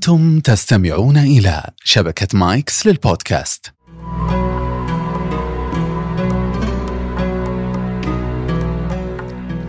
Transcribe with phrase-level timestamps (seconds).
[0.00, 3.72] أنتم تستمعون إلى شبكة مايكس للبودكاست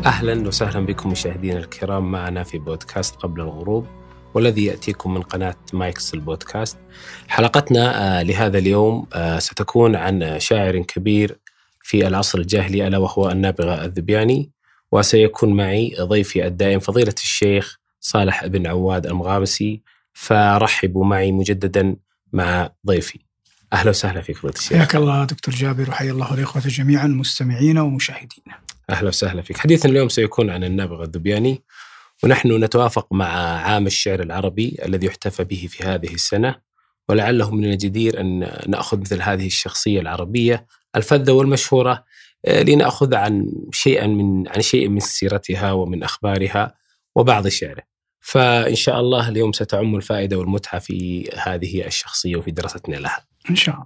[0.06, 3.88] أهلا وسهلا بكم مشاهدينا الكرام معنا في بودكاست قبل الغروب
[4.34, 6.78] والذي يأتيكم من قناة مايكس البودكاست.
[7.28, 11.40] حلقتنا آه، لهذا اليوم آه، ستكون عن شاعر كبير
[11.84, 14.52] في العصر الجاهلي ألا وهو النابغة الذبياني
[14.92, 19.82] وسيكون معي ضيفي الدائم فضيلة الشيخ صالح بن عواد المغامسي
[20.14, 21.96] فرحبوا معي مجددا
[22.34, 23.20] مع ضيفي.
[23.74, 24.78] أهلا وسهلا فيك فضيله الشيخ.
[24.78, 28.44] حياك الله دكتور جابر وحيا الله الاخوه جميعا مستمعين ومشاهدين.
[28.90, 29.58] أهلا وسهلا فيك.
[29.58, 31.64] حديثنا اليوم سيكون عن النابغه الذبياني
[32.24, 33.26] ونحن نتوافق مع
[33.60, 36.56] عام الشعر العربي الذي يحتفى به في هذه السنة
[37.10, 42.04] ولعله من الجدير أن نأخذ مثل هذه الشخصية العربية الفذة والمشهورة
[42.46, 46.76] آه، لنأخذ عن شيئا من عن شيء من سيرتها ومن أخبارها
[47.16, 47.84] وبعض شعره.
[48.22, 53.26] فإن شاء الله اليوم ستعم الفائدة والمتعة في هذه الشخصية وفي دراستنا لها.
[53.50, 53.86] إن شاء الله.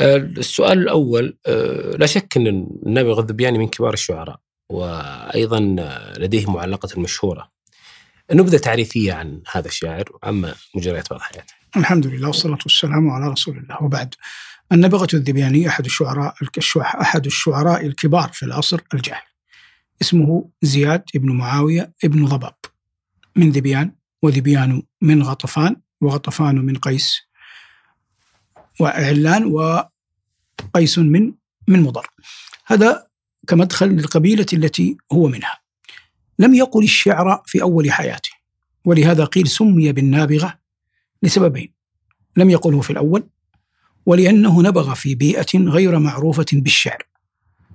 [0.00, 2.46] آه، السؤال الأول آه، لا شك أن
[2.86, 5.76] النابغه الذبياني من كبار الشعراء وأيضا
[6.18, 7.52] لديه معلقة مشهورة.
[8.32, 11.54] نبذة تعريفية عن هذا الشاعر وعما مجريات بعض حياته.
[11.76, 14.14] الحمد لله والصلاة والسلام على رسول الله وبعد.
[14.72, 16.34] النبغة الذبياني أحد الشعراء
[17.00, 19.32] أحد الشعراء الكبار في العصر الجاهلي.
[20.02, 22.54] اسمه زياد بن معاوية بن ضباب
[23.36, 27.20] من ذبيان وذبيان من غطفان وغطفان من قيس
[28.80, 31.32] وعلان وقيس من
[31.68, 32.06] من مضر.
[32.66, 33.06] هذا
[33.46, 35.62] كمدخل للقبيلة التي هو منها.
[36.38, 38.30] لم يقل الشعر في أول حياته
[38.84, 40.58] ولهذا قيل سمي بالنابغة
[41.22, 41.72] لسببين
[42.36, 43.28] لم يقله في الأول
[44.06, 47.02] ولأنه نبغ في بيئة غير معروفة بالشعر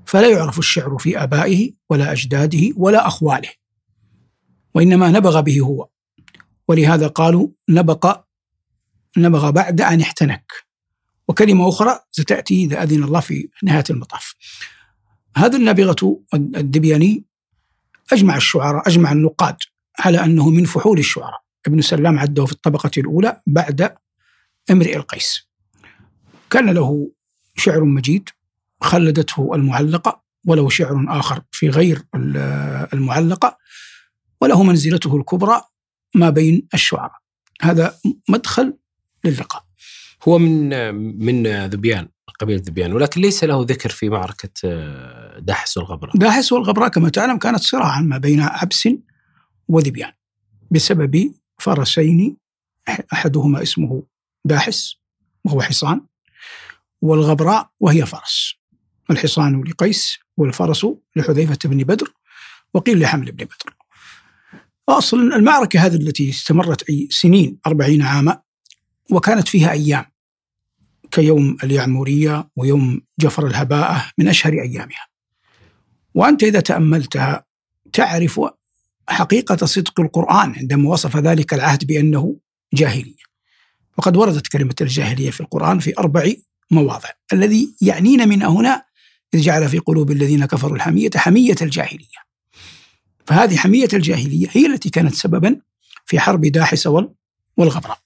[0.05, 3.49] فلا يعرف الشعر في آبائه ولا أجداده ولا أخواله
[4.77, 5.89] وإنما نبغ به هو.
[6.67, 8.21] ولهذا قالوا نبق
[9.17, 10.51] نبغ بعد أن احتنك.
[11.27, 14.35] وكلمة أخرى ستأتي إذا أذن الله في نهاية المطاف.
[15.37, 17.25] هذا النابغة الدبياني
[18.13, 19.57] أجمع الشعراء أجمع النقاد
[19.99, 21.41] على أنه من فحول الشعراء.
[21.67, 23.95] ابن سلام عده في الطبقة الأولى بعد
[24.71, 25.47] امرئ القيس.
[26.49, 27.11] كان له
[27.55, 28.29] شعر مجيد
[28.81, 32.03] خلدته المعلقة وله شعر آخر في غير
[32.93, 33.57] المعلقة.
[34.41, 35.61] وله منزلته الكبرى
[36.15, 37.17] ما بين الشعراء.
[37.61, 37.99] هذا
[38.29, 38.73] مدخل
[39.23, 39.63] للقاء.
[40.27, 40.69] هو من
[41.25, 42.07] من ذبيان
[42.39, 44.49] قبيلة ذبيان ولكن ليس له ذكر في معركة
[45.39, 48.87] داحس والغبراء داحس والغبراء كما تعلم كانت صراعا ما بين عبس
[49.67, 50.11] وذبيان
[50.71, 52.37] بسبب فرسين
[53.13, 54.03] أحدهما اسمه
[54.45, 54.95] داحس
[55.45, 56.01] وهو حصان
[57.01, 58.53] والغبراء وهي فرس.
[59.11, 62.13] الحصان لقيس والفرس لحذيفة بن بدر
[62.73, 63.76] وقيل لحمل بن بدر.
[64.89, 68.41] أصل المعركة هذه التي استمرت أي سنين أربعين عاما
[69.11, 70.05] وكانت فيها أيام
[71.11, 75.07] كيوم اليعمورية ويوم جفر الهباءة من أشهر أيامها.
[76.13, 77.45] وأنت إذا تأملتها
[77.93, 78.41] تعرف
[79.09, 82.37] حقيقة صدق القرآن عندما وصف ذلك العهد بأنه
[82.73, 83.27] جاهلية.
[83.97, 86.33] وقد وردت كلمة الجاهلية في القرآن في أربع
[86.71, 87.09] مواضع.
[87.33, 88.83] الذي يعنينا من هنا
[89.33, 92.26] إذ جعل في قلوب الذين كفروا الحمية حمية الجاهلية.
[93.27, 95.61] فهذه حمية الجاهلية هي التي كانت سببا
[96.05, 96.87] في حرب داحس
[97.57, 97.99] والغبراء.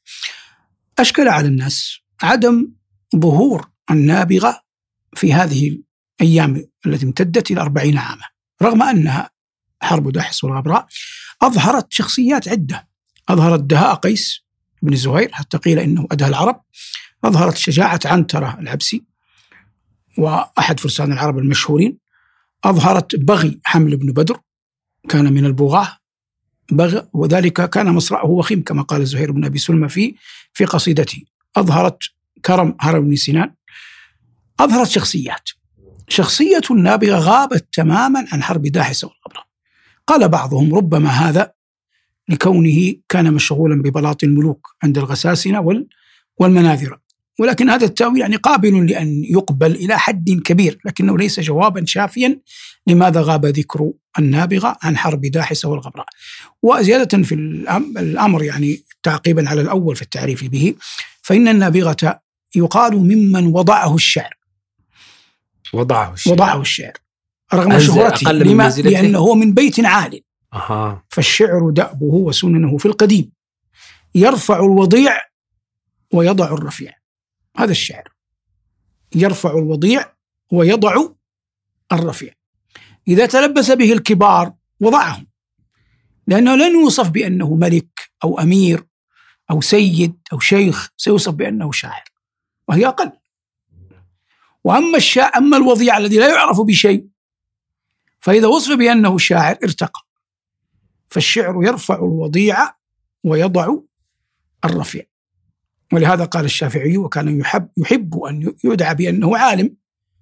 [0.99, 2.71] أشكل على الناس عدم
[3.15, 4.61] ظهور النابغة
[5.15, 5.79] في هذه
[6.21, 8.23] الأيام التي امتدت إلى أربعين عاما
[8.61, 9.29] رغم أنها
[9.81, 10.87] حرب داحس والغبراء
[11.41, 12.87] أظهرت شخصيات عدة.
[13.29, 14.45] أظهرت دهاء قيس
[14.81, 16.61] بن زهير حتى قيل إنه أدهى العرب.
[17.23, 19.03] أظهرت شجاعة عنترة العبسي
[20.17, 21.97] وأحد فرسان العرب المشهورين.
[22.63, 24.39] أظهرت بغي حمل بن بدر
[25.09, 25.97] كان من البغاة
[26.71, 30.15] بغ وذلك كان مصرعه وخيم كما قال زهير بن أبي سلمى في
[30.53, 31.23] في قصيدته.
[31.57, 31.99] أظهرت
[32.45, 33.53] كرم هرم بن سنان
[34.59, 35.49] أظهرت شخصيات.
[36.07, 39.43] شخصية النابغة غابت تماما عن حرب داحس والغبرة
[40.07, 41.53] قال بعضهم ربما هذا
[42.29, 45.85] لكونه كان مشغولا ببلاط الملوك عند الغساسنة
[46.37, 47.00] والمناذرة.
[47.41, 52.39] ولكن هذا التأويل يعني قابل لأن يقبل إلى حد كبير لكنه ليس جوابا شافيا
[52.87, 56.05] لماذا غاب ذكر النابغة عن حرب داحسة والغبراء.
[56.61, 57.35] وزيادة في
[57.97, 60.73] الأمر يعني تعقيبا على الأول في التعريف به
[61.21, 62.21] فإن النابغة
[62.55, 64.37] يقال ممن وضعه الشعر.
[65.73, 66.33] وضعه الشعر.
[66.33, 66.93] وضعه الشعر.
[67.53, 70.21] رغم شهرته لما لأنه من بيت عال.
[70.53, 71.03] أها.
[71.09, 73.31] فالشعر دأبه وسننه في القديم.
[74.15, 75.17] يرفع الوضيع
[76.13, 77.00] ويضع الرفيع.
[77.57, 78.13] هذا الشعر.
[79.15, 80.13] يرفع الوضيع
[80.51, 81.07] ويضع
[81.91, 82.33] الرفيع.
[83.07, 85.27] إذا تلبس به الكبار وضعهم.
[86.27, 88.83] لأنه لن يوصف بأنه ملك أو أمير
[89.51, 92.03] أو سيد أو شيخ سيوصف بأنه شاعر.
[92.67, 93.11] وهي أقل.
[94.63, 97.07] وأما الشاعر أما الوضيع الذي لا يعرف بشيء
[98.19, 100.01] فإذا وصف بأنه شاعر ارتقى.
[101.09, 102.73] فالشعر يرفع الوضيع
[103.23, 103.75] ويضع
[104.65, 105.10] الرفيع.
[105.91, 109.75] ولهذا قال الشافعي وكان يحب يحب أن يدعى بأنه عالم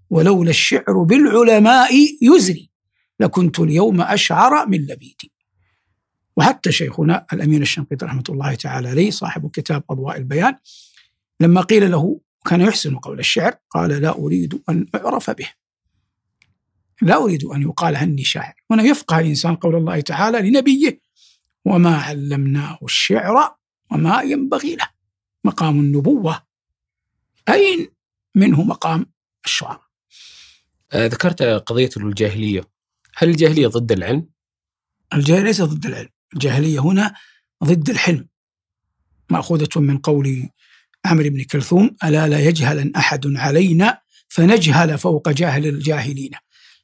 [0.10, 2.70] ولولا الشعر بالعلماء يزري
[3.20, 5.32] لكنت اليوم أشعر من لبيدي
[6.38, 10.56] وحتى شيخنا الأمين الشنقيطي رحمة الله تعالى عليه صاحب كتاب أضواء البيان
[11.40, 15.50] لما قيل له كان يحسن قول الشعر قال لا أريد أن أعرف به.
[17.02, 18.54] لا أريد أن يقال عني شاعر.
[18.72, 21.02] هنا يفقه الإنسان قول الله تعالى لنبيه
[21.66, 23.56] وما علمناه الشعر
[23.92, 24.99] وما ينبغي له.
[25.44, 26.42] مقام النبوة.
[27.50, 27.90] أين
[28.36, 29.06] منه مقام
[29.46, 29.82] الشعراء؟
[30.92, 32.62] آه، ذكرت قضية الجاهلية.
[33.16, 34.30] هل الجاهلية ضد العلم؟
[35.14, 36.10] الجاهلية ليست ضد العلم.
[36.34, 37.16] الجاهلية هنا
[37.64, 38.28] ضد الحلم.
[39.30, 40.50] مأخوذة من قول
[41.06, 46.32] عمرو بن كلثوم ألا لا يجهل أحد علينا فنجهل فوق جاهل الجاهلين.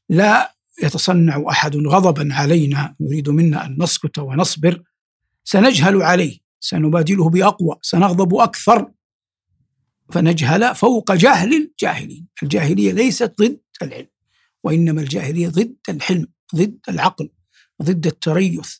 [0.09, 4.83] لا يتصنع أحد غضبا علينا يريد منا أن نسكت ونصبر
[5.43, 6.44] سنجهل عليه.
[6.65, 8.91] سنبادله بأقوى سنغضب أكثر.
[10.11, 12.27] فنجهل فوق جهل الجاهلين.
[12.43, 14.07] الجاهلية ليست ضد العلم
[14.63, 17.29] وإنما الجاهلية ضد الحلم ضد العقل
[17.83, 18.77] ضد التريث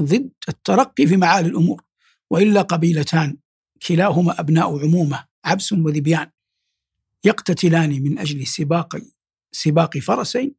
[0.00, 1.82] ضد الترقي في معالي الأمور.
[2.30, 3.36] وإلا قبيلتان
[3.86, 6.30] كلاهما أبناء عمومة عبس وذبيان
[7.24, 8.96] يقتتلان من أجل سباق
[9.52, 10.54] سباق فرسين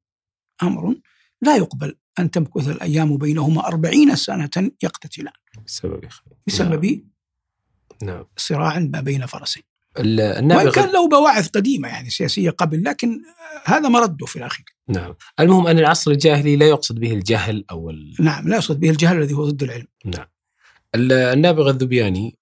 [0.64, 0.96] أمر
[1.42, 5.34] لا يقبل أن تمكث الأيام بينهما أربعين سنة يقتتلان.
[5.66, 6.04] بسبب
[6.48, 7.04] بسبب
[8.04, 8.26] نعم.
[8.38, 9.64] صراع ما بين فرسين.
[9.98, 13.22] وإن كان له بواعث قديمة يعني سياسية قبل لكن
[13.66, 14.66] هذا مرده في الأخير.
[14.88, 15.16] نعم.
[15.40, 18.16] المهم أن العصر الجاهلي لا يقصد به الجهل أو ال...
[18.20, 19.88] نعم لا يقصد به الجهل الذي هو ضد العلم.
[20.06, 20.26] نعم.
[20.96, 22.38] النابغة الذبياني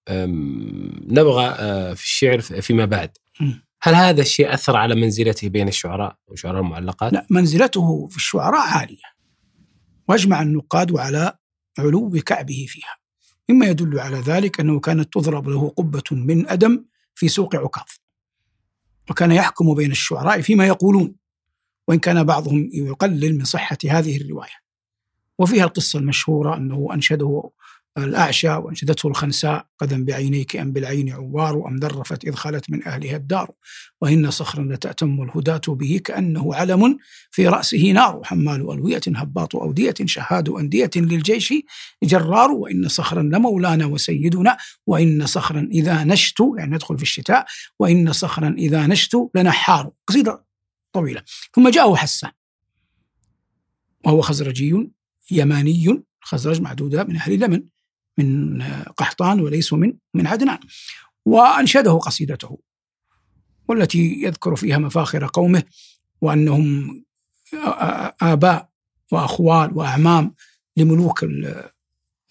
[1.08, 3.16] نبغى آه، في الشعر فيما بعد.
[3.86, 9.04] هل هذا الشيء أثر على منزلته بين الشعراء وشعراء المعلقات؟ لا منزلته في الشعراء عالية.
[10.08, 11.38] وأجمع النقاد على
[11.78, 12.96] علو كعبه فيها.
[13.50, 16.84] مما يدل على ذلك أنه كانت تضرب له قبة من أدم
[17.14, 17.86] في سوق عكاظ.
[19.10, 21.14] وكان يحكم بين الشعراء فيما يقولون
[21.88, 24.56] وإن كان بعضهم يقلل من صحة هذه الرواية.
[25.38, 27.50] وفيها القصة المشهورة أنه أنشده
[27.98, 33.50] الأعشى وأنشدته الخنساء قدم بعينيك أم بالعين عوار أم ذرفت إذ خلت من أهلها الدار.
[34.00, 36.98] وإن صخرا لتأتم الهداة به كأنه علم
[37.30, 38.20] في رأسه نار.
[38.24, 41.54] حمال ألوية هباط أودية شهاد أندية للجيش
[42.02, 42.50] جرار.
[42.50, 44.56] وإن صخرا لمولانا وسيدنا
[44.86, 47.46] وإن صخرا إذا نشت يعني ندخل في الشتاء
[47.78, 49.90] وإن صخرا إذا نشت لنحار.
[50.06, 50.46] قصيدة
[50.92, 51.22] طويلة.
[51.54, 52.30] ثم جاءه حسان.
[54.04, 54.90] وهو خزرجي
[55.30, 57.75] يماني خزرج معدودة من أهل اليمن.
[58.18, 58.62] من
[58.96, 60.58] قحطان وليسوا من من عدنان
[61.24, 62.58] وأنشده قصيدته
[63.68, 65.62] والتي يذكر فيها مفاخر قومه
[66.20, 67.04] وأنهم
[68.22, 68.68] آباء
[69.12, 70.34] وأخوال وأعمام
[70.76, 71.26] لملوك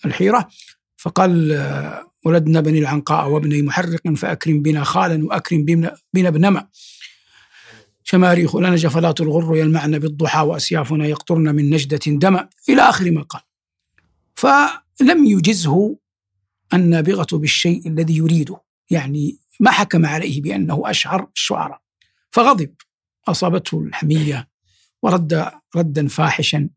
[0.05, 0.49] الحيرة
[0.97, 1.51] فقال
[2.25, 6.67] ولدنا بني العنقاء وابني محرق فأكرم بنا خالا وأكرم بنا ابنما
[8.03, 12.39] شماريخ لنا جفلات الغر يلمعن بالضحى وأسيافنا يقطرن من نجدة دم
[12.69, 13.41] إلى آخر ما قال
[14.95, 15.97] فلم يجزه
[16.73, 18.61] النابغة بالشيء الذي يريده.
[18.89, 21.81] يعني ما حكم عليه بأنه أشعر الشعراء.
[22.31, 22.75] فغضب.
[23.27, 24.49] أصابته الحمية
[25.03, 26.69] ورد ردا فاحشا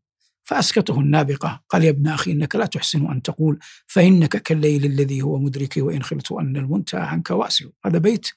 [0.43, 1.63] فأسكته النابغة.
[1.69, 6.03] قال يا ابن أخي إنك لا تحسن أن تقول فإنك كالليل الذي هو مدركي وإن
[6.03, 8.27] خلت أن المنتهى عنك واسع هذا بيت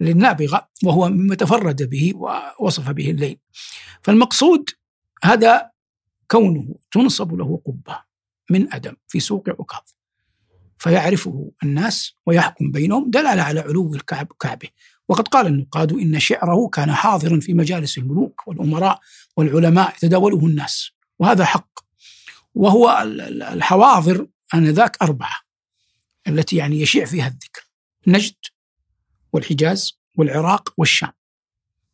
[0.00, 3.38] للنابغة وهو مما تفرد به ووصف به الليل.
[4.02, 4.70] فالمقصود
[5.24, 5.70] هذا
[6.30, 8.03] كونه تنصب له قبة.
[8.50, 9.82] من أدم في سوق عكاظ.
[10.78, 14.68] فيعرفه الناس ويحكم بينهم دلالة على علو الكعب كعبه.
[15.08, 19.00] وقد قال النقاد إن شعره كان حاضرا في مجالس الملوك والأمراء
[19.36, 21.78] والعلماء يتداوله الناس وهذا حق.
[22.54, 23.02] وهو
[23.52, 25.40] الحواضر آنذاك أربعة
[26.28, 27.68] التي يعني يشيع فيها الذكر
[28.06, 28.36] نجد
[29.32, 31.12] والحجاز والعراق والشام.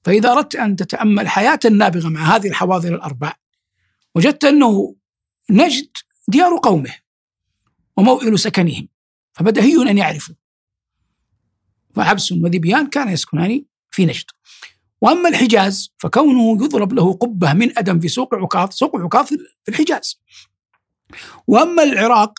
[0.04, 3.32] فإذا أردت أن تتأمل حياة النابغة مع هذه الحواضر الأربع
[4.14, 4.96] وجدت أنه
[5.50, 5.90] نجد
[6.30, 6.94] ديار قومه
[7.96, 8.88] وموئل سكنهم
[9.32, 10.34] فبدهي أن يعرفوا
[11.94, 14.24] فعبس وذبيان كان يسكنان في نجد
[15.00, 20.20] وأما الحجاز فكونه يضرب له قبة من أدم في سوق عكاظ، سوق عكاظ في الحجاز.
[21.46, 22.38] وأما العراق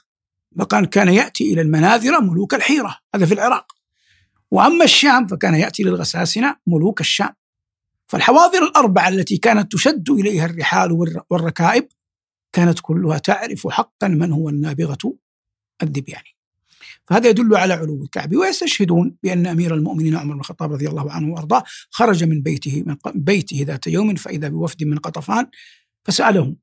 [0.60, 3.71] فكان كان يأتي إلى المناذره ملوك الحيرة، هذا في العراق.
[4.51, 7.33] وأما الشام فكان يأتي للغساسنة ملوك الشام.
[8.07, 10.91] فالحواضر الأربعة التي كانت تشد إليها الرحال
[11.29, 11.88] والركائب
[12.53, 15.17] كانت كلها تعرف حقا من هو النابغة
[15.84, 16.36] الذبياني.
[17.08, 21.34] فهذا يدل على علو الكعبة ويستشهدون بأن أمير المؤمنين عمر بن الخطاب رضي الله عنه
[21.34, 25.48] وأرضاه خرج من بيته من بيته ذات يوم فإذا بوفد من قطفان
[26.05, 26.58] فسألهم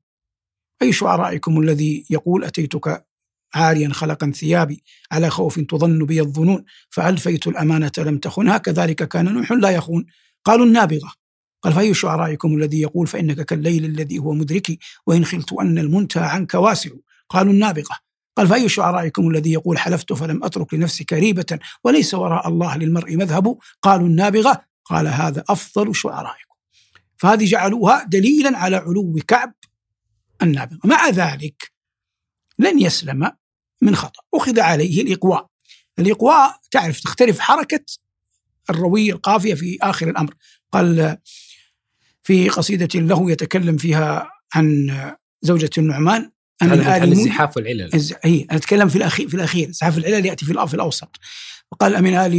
[0.81, 3.05] أي شعرائكم الذي يقول أتيتك
[3.53, 9.51] عاريا خلقا ثيابي على خوف تظن بي الظنون فألفيت الأمانة لم تخنها كذلك كان نوح
[9.51, 10.05] لا يخون.
[10.45, 11.13] قالوا النابغة.
[11.61, 16.53] قال فأي شعرائكم الذي يقول فإنك كالليل الذي هو مدركي وإن خلت أن المنتهى عنك
[16.53, 16.89] واسع؟
[17.29, 17.97] قالوا النابغة.
[18.37, 23.57] قال فأي شعرائكم الذي يقول حلفت فلم أترك لنفسي كريبة وليس وراء الله للمرء مذهب؟
[23.81, 24.65] قالوا النابغة.
[24.85, 26.53] قال هذا أفضل شعرائكم.
[27.17, 29.53] فهذه جعلوها دليلا على علو كعب
[30.41, 30.79] النابغة.
[30.83, 31.71] مع ذلك
[32.59, 33.31] لن يسلم
[33.81, 34.21] من خطأ.
[34.33, 35.47] أخذ عليه الإقواء.
[35.99, 37.85] الإقواء تعرف تختلف حركة
[38.69, 40.33] الروي القافية في آخر الأمر.
[40.71, 41.17] قال
[42.29, 44.91] في قصيدة له يتكلم فيها عن
[45.41, 46.31] زوجة النعمان
[46.61, 47.89] أن آل الزحاف والعلل.
[47.93, 48.13] الز...
[48.23, 49.71] هي أنا أتكلم في الأخير في الأخير.
[49.71, 51.15] زحاف العلل يأتي في الأوسط.
[51.71, 52.33] وقال أمن آل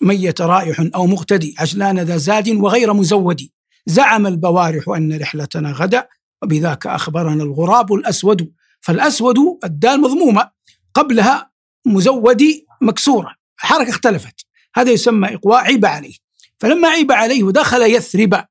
[0.00, 3.48] ميت رائح أو مغتدي عجلان ذا زاد وغير مزود.
[3.86, 6.08] زعم البوارح أن رحلتنا غدا
[6.42, 8.52] وبذاك أخبرنا الغراب الأسود.
[8.80, 10.50] فالأسود الدال مضمومة
[10.94, 11.50] قبلها
[11.86, 13.34] مزودي مكسورة.
[13.62, 14.46] الحركة اختلفت.
[14.74, 16.14] هذا يسمى إقواء عيب عليه.
[16.60, 18.44] فلما عيب عليه ودخل يثرب.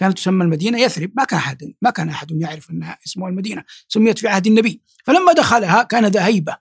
[0.00, 1.12] كانت تسمى المدينة يثرب.
[1.16, 4.82] ما كان أحد ما كان أحد يعرف أنها اسمها المدينة سميت في عهد النبي.
[5.04, 6.56] فلما دخلها كان ذا هيبة.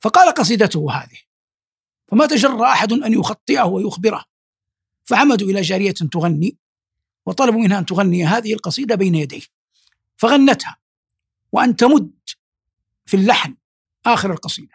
[0.00, 1.18] فقال قصيدته هذه
[2.08, 4.24] فما تجرأ أحد أن يخطئه ويخبره.
[5.04, 6.58] فعمدوا إلى جارية تغني
[7.26, 9.42] وطلبوا منها أن تغني هذه القصيدة بين يديه.
[10.16, 10.76] فغنتها
[11.52, 12.12] وأن تمد
[13.06, 13.56] في اللحن
[14.06, 14.74] آخر القصيدة.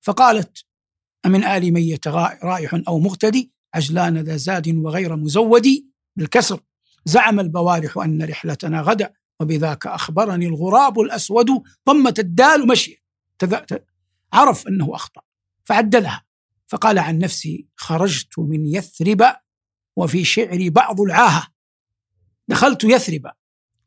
[0.00, 0.64] فقالت
[1.26, 5.66] أمن آل ميت رائح أو مغتدي عجلان ذا زاد وغير مزود
[6.16, 6.60] بالكسر.
[7.04, 13.04] زعم البوارح أن رحلتنا غدا وبذاك أخبرني الغراب الأسود ضمت الدال مشي
[14.32, 15.20] عرف أنه أخطأ
[15.64, 16.24] فعدلها
[16.66, 19.36] فقال عن نفسي خرجت من يثرب
[19.96, 21.46] وفي شعري بعض العاهة.
[22.48, 23.32] دخلت يثرب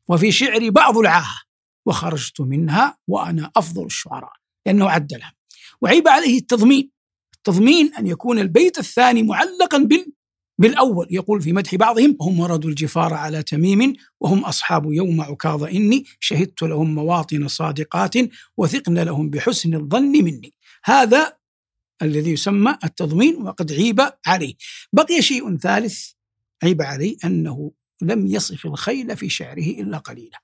[0.08, 1.42] وفي شعري بعض العاهة
[1.86, 4.32] وخرجت منها وأنا أفضل الشعراء
[4.66, 5.32] لأنه عدلها.
[5.80, 6.90] وعيب عليه التضمين
[7.34, 10.12] التضمين أن يكون البيت الثاني معلقا بال
[10.58, 16.04] بالأول يقول في مدح بعضهم هم وردوا الجفار على تميم وهم أصحاب يوم عكاظ إني
[16.20, 18.14] شهدت لهم مواطن صادقات
[18.56, 20.52] وثقن لهم بحسن الظن مني.
[20.84, 21.36] هذا
[22.02, 24.54] الذي يسمى التضمين وقد عيب عليه.
[24.92, 26.10] بقي شيء ثالث
[26.62, 27.72] عيب عليه أنه
[28.02, 30.42] لم يصف الخيل في شعره إلا قليلا.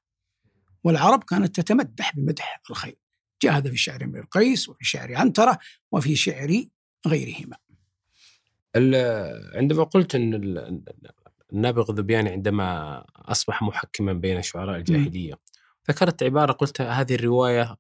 [0.85, 2.97] والعرب كانت تتمدح بمدح الخيل.
[3.43, 5.59] جاء هذا في شعر امرئ القيس وفي شعر عنترة
[5.93, 6.65] وفي شعر
[7.07, 7.57] غيرهما.
[9.55, 10.85] عندما قلت إن
[11.53, 15.39] النابغ الذبياني عندما أصبح محكما بين شعراء الجاهلية
[15.91, 17.77] ذكرت عبارة قلت هذه الرواية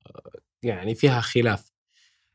[0.62, 1.72] يعني فيها خلاف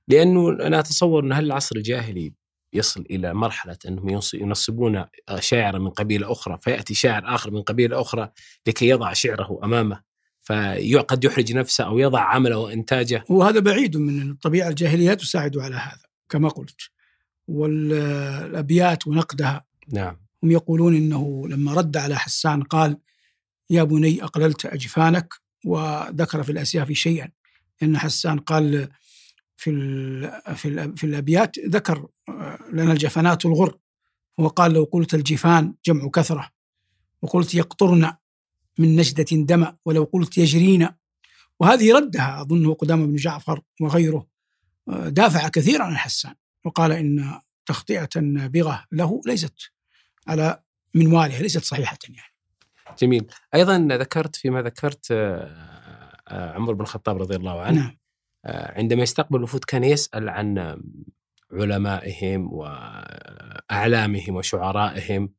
[0.08, 2.34] لأنه أنا أتصور إن هل العصر الجاهلي
[2.74, 5.06] يصل إلى مرحلة إنهم ينصبون
[5.40, 8.32] شاعرا من قبيلة أخرى فيأتي شاعر آخر من قبيلة أخرى
[8.68, 10.02] لكي يضع شعره أمامه
[10.42, 13.24] فقد يحرج نفسه أو يضع عمله وإنتاجه.
[13.30, 16.82] وهذا بعيد من الطبيعه الجاهلية تساعد على هذا كما قلت.
[17.48, 19.66] والأبيات ونقدها.
[19.94, 20.18] نعم.
[20.44, 22.98] هم يقولون إنه لما رد على حسان قال
[23.70, 25.34] يا بني أقللت أجفانك؟
[25.66, 27.30] وذكر في الأسياف شيئا.
[27.84, 28.90] إن حسان قال
[29.56, 29.72] في
[30.56, 32.08] في في الأبيات ذكر
[32.74, 33.78] لنا الجفنات الغر.
[34.38, 36.50] وقال لو قلت الجفان جمع كثرة
[37.22, 38.14] وقلت يقطرن
[38.80, 40.90] من نجدة دم ولو قلت يجرين.
[41.60, 44.28] وهذه ردها أظنه قدام بن جعفر وغيره
[44.88, 46.36] دافع كثيرا عن حسان.
[46.66, 49.72] وقال إن تخطئة النابغة له ليست
[50.28, 50.64] على
[50.96, 52.38] منوالها ليست صحيحة يعني.
[53.00, 53.26] جميل.
[53.56, 57.82] أيضا ذكرت فيما ذكرت آه، آه، عمر بن الخطاب رضي الله عنه.
[57.82, 57.98] نعم.
[58.46, 60.82] آه، عندما يستقبل الوفود كان يسأل عن
[61.52, 65.34] علمائهم وأعلامهم وشعرائهم.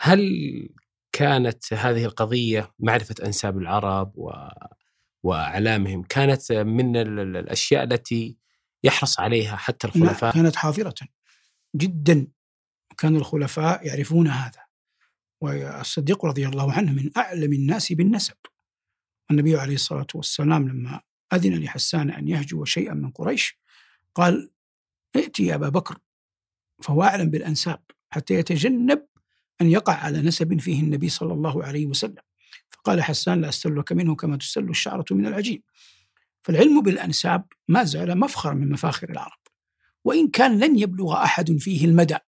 [0.00, 0.68] هل
[1.12, 4.32] كانت هذه القضية معرفة أنساب العرب و...
[5.22, 8.36] وأعلامهم كانت من الأشياء التي
[8.84, 10.34] يحرص عليها حتى الخلفاء.
[10.34, 10.94] كانت حاضرة
[11.76, 12.26] جدا.
[12.98, 14.60] كان الخلفاء يعرفون هذا.
[15.40, 18.36] والصديق رضي الله عنه من أعلم الناس بالنسب.
[19.30, 21.00] النبي عليه الصلاة والسلام لما
[21.32, 23.58] أذن لحسان أن يهجو شيئا من قريش
[24.14, 24.50] قال
[25.16, 25.98] ائتي يا أبا بكر.
[26.82, 29.06] فهو أعلم بالأنساب حتى يتجنب
[29.60, 32.22] أن يقع على نسب فيه النبي صلى الله عليه وسلم.
[32.70, 35.62] فقال حسان لا أستلك منه كما تسل الشعرة من العجين.
[36.48, 39.38] فالعلم بالأنساب ما زال مفخرا من مفاخر العرب
[40.04, 42.18] وإن كان لن يبلغ أحد فيه المدى.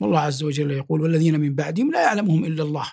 [0.00, 2.92] والله عز وجل يقول والذين من بعدهم لا يعلمهم إلا الله.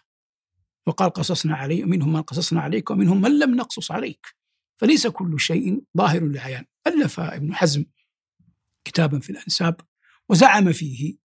[0.85, 4.35] وقال قصصنا عليه منهم من قصصنا عليك ومنهم من لم نقصص عليك.
[4.77, 7.85] فليس كل شيء ظاهر لعيان ألف ابن حزم
[8.85, 9.81] كتابا في الأنساب
[10.29, 11.17] وزعم فيه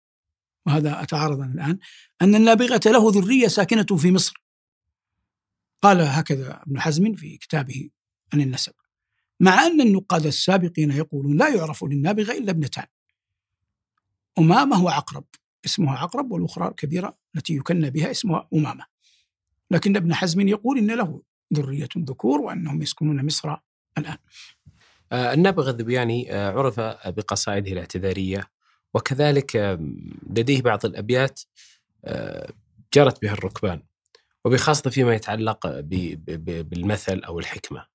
[0.66, 1.78] وهذا أتعارض الآن
[2.22, 4.42] أن النابغة له ذرية ساكنة في مصر.
[5.82, 7.90] قال هكذا ابن حزم في كتابه
[8.34, 8.72] عن النسب.
[9.40, 12.86] مع أن النقاد السابقين يقولون لا يعرف للنابغة إلا ابنتان.
[14.38, 15.24] أمامة وعقرب
[15.64, 18.84] اسمها عقرب والأخرى الكبيرة التي يكنى بها اسمها أمامة.
[19.70, 21.22] لكن ابن حزم يقول إن له
[21.54, 23.56] ذرية ذكور وأنهم يسكنون مصر
[23.98, 24.16] الآن.
[25.12, 28.50] آه، النابغة الذبياني آه، عرف بقصائده الاعتذارية
[28.94, 29.78] وكذلك آه،
[30.30, 31.40] لديه بعض الأبيات
[32.94, 33.82] جرت بها الركبان
[34.44, 35.80] وبخاصة فيما يتعلق
[36.40, 37.86] بالمثل أو الحكمة.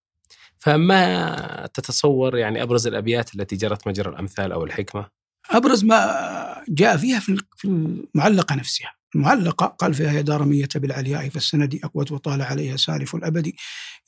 [0.62, 5.08] فما تتصور يعني أبرز الأبيات التي جرت مجرى الأمثال أو الحكمة؟
[5.50, 8.94] أبرز ما جاء فيها في المعلقة نفسها.
[9.15, 13.51] المعلقة قال فيها يا دارمية بالعلياء فالسند أقوت وطال عليها سالف الأبد.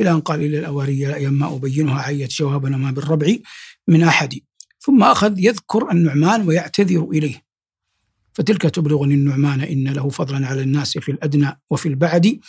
[0.01, 3.36] إلى أن قال إلى الأواري لا ما أبينها عيت جوابنا ما بالربع
[3.88, 4.39] من أحد.
[4.79, 7.43] ثم أخذ يذكر النعمان ويعتذر إليه.
[8.33, 12.39] فتلك تبلغني النعمان إن له فضلا على الناس في الأدنى وفي البعد.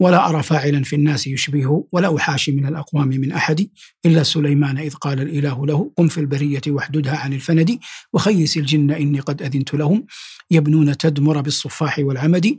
[0.00, 3.68] ولا أرى فاعلا في الناس يشبهه ولا أحاشي من الأقوام من أحد
[4.06, 7.78] إلا سليمان إذ قال الإله له قم في البرية واحددها عن الفند
[8.12, 10.06] وخيس الجن إني قد أذنت لهم
[10.50, 12.58] يبنون تدمر بالصفاح والعمد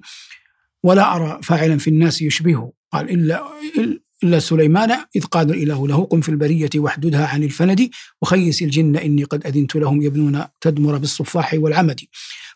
[0.84, 2.72] ولا أرى فاعلا في الناس يشبهه.
[2.92, 3.44] قال إلا
[4.24, 7.90] إلا سليمان إذ قال الإله له قم في البرية واحددها عن الفند
[8.22, 12.00] وخيس الجن إني قد أذنت لهم يبنون تدمر بالصفاح والعمد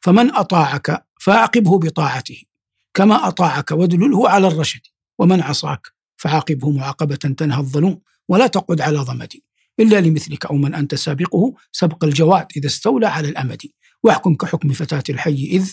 [0.02, 2.49] فمن أطاعك فأعقبه بطاعته.
[2.94, 4.82] كما أطاعك وادلله على الرشد
[5.20, 9.34] ومن عصاك فعاقبه معاقبة تنهى الظلوم ولا تقعد على ضمد
[9.80, 13.62] إلا لمثلك أو من أنت سابقه سبق الجواد إذا استولى على الأمد.
[14.04, 15.72] واحكم كحكم فتاة الحي إذ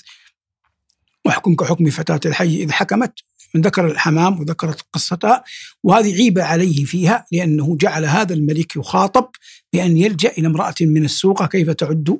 [1.24, 3.12] واحكم كحكم فتاة الحي إذ حكمت
[3.54, 5.44] من ذكر الحمام وذكرت قصتها
[5.82, 9.28] وهذه عيب عليه فيها لأنه جعل هذا الملك يخاطب
[9.72, 12.18] بأن يلجأ إلى امرأة من السوق كيف تعد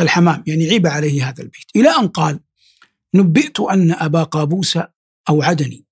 [0.00, 0.44] الحمام.
[0.46, 1.66] يعني عيب عليه هذا البيت.
[1.76, 2.40] إلى أن قال
[3.16, 4.78] نبئت أن أبا قابوس
[5.28, 5.84] أوعدني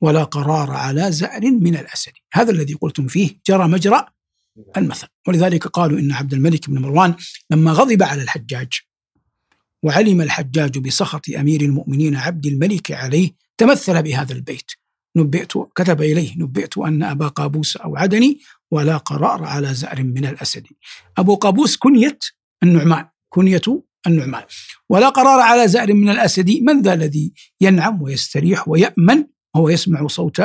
[0.00, 2.12] ولا قرار على زأر من الأسد.
[2.32, 4.06] هذا الذي قلتم فيه جرى مجرى
[4.76, 5.06] المثل.
[5.28, 7.14] ولذلك قالوا إن عبد الملك بن مروان
[7.50, 8.72] لما غضب على الحجاج
[9.82, 14.70] وعلم الحجاج بسخط أمير المؤمنين عبد الملك عليه تمثل بهذا البيت.
[15.16, 20.66] نبئت كتب إليه نبئت أن أبا قابوس أوعدني ولا قرار على زأر من الأسد.
[21.18, 22.18] أبو قابوس كنية
[22.62, 23.62] النعمان كنية
[24.06, 24.42] النعمان.
[24.88, 30.42] ولا قرار على زأر من الأسد من ذا الذي ينعم ويستريح ويأمن وهو يسمع صوت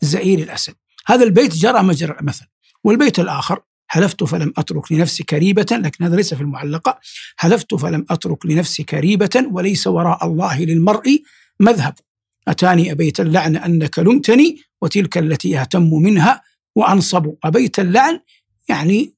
[0.00, 0.74] زئير الأسد؟
[1.06, 2.46] هذا البيت جرى مجرى المثل
[2.84, 3.60] والبيت الآخر
[3.92, 7.00] حلفت فلم أترك لنفسي كريبة لكن هذا ليس في المعلقة.
[7.36, 11.22] حلفت فلم أترك لنفسي كريبة وليس وراء الله للمرء
[11.60, 11.94] مذهب.
[12.48, 16.42] أتاني أبيت اللعن أنك لمتني وتلك التي أهتم منها
[16.76, 17.34] وأنصب.
[17.44, 18.20] أبيت اللعن
[18.68, 19.14] يعني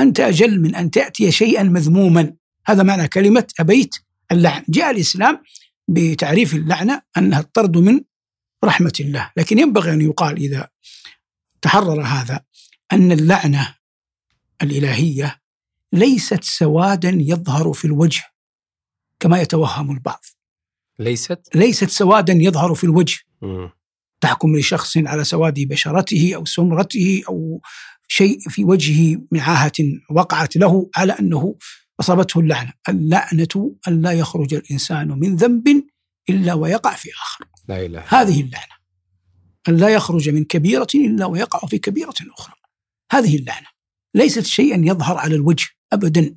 [0.00, 2.34] أنت أجل من أن تأتي شيئا مذموما.
[2.66, 3.94] هذا معنى كلمة أبيت
[4.32, 4.64] اللعن.
[4.68, 5.42] جاء الإسلام
[5.88, 8.00] بتعريف اللعنة أنها الطرد من
[8.64, 9.30] رحمة الله.
[9.36, 10.68] لكن ينبغي أن يقال إذا
[11.62, 12.40] تحرر هذا
[12.92, 13.74] أن اللعنة
[14.62, 15.40] الإلهية
[15.92, 18.22] ليست سوادا يظهر في الوجه
[19.20, 20.24] كما يتوهم البعض.
[20.98, 23.18] ليست؟ ليست سوادا يظهر في الوجه.
[23.42, 23.68] م.
[24.20, 27.60] تحكم لشخص على سواد بشرته أو سمرته أو
[28.08, 29.72] شيء في وجهه من عاهة
[30.10, 31.56] وقعت له على أنه
[32.00, 35.84] أصابته اللعنة اللعنة أن لا يخرج الإنسان من ذنب
[36.30, 37.44] إلا ويقع في آخر.
[37.68, 38.04] لا إله.
[38.08, 38.74] هذه اللعنة.
[39.68, 42.54] أن لا يخرج من كبيرة إلا ويقع في كبيرة أخرى.
[43.12, 43.66] هذه اللعنة.
[44.14, 46.36] ليست شيئا يظهر على الوجه أبدا.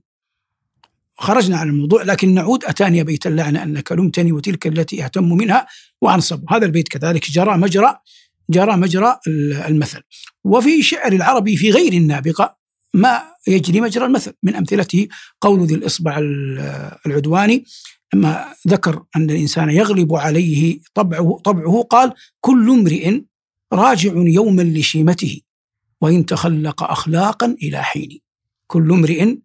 [1.17, 5.67] خرجنا عن الموضوع لكن نعود أتاني بيت اللعنة أنك لمتني وتلك التي أهتم منها
[6.01, 6.45] وأنصب.
[6.49, 7.99] هذا البيت كذلك جرى مجرى
[8.49, 9.19] جرى مجرى
[9.67, 10.01] المثل.
[10.43, 12.56] وفي شعر العربي في غير النابغة
[12.97, 14.33] ما يجري مجرى المثل.
[14.43, 15.07] من أمثلته
[15.41, 16.17] قول ذي الإصبع
[17.05, 17.65] العدواني
[18.13, 23.21] لما ذكر أن الإنسان يغلب عليه طبعه, طبعه قال كل امرئ
[23.73, 25.41] راجع يوما لشيمته
[26.01, 28.19] وإن تخلق أخلاقا إلى حين.
[28.67, 29.35] كل امرئ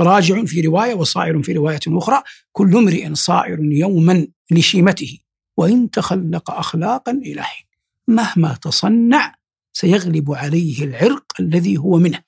[0.00, 5.18] راجع في رواية وصائر في رواية أخرى كل امرئ صائر يوما لشيمته
[5.56, 7.66] وإن تخلق أخلاقا إلى حين.
[8.08, 9.34] مهما تصنع
[9.72, 12.27] سيغلب عليه العرق الذي هو منه.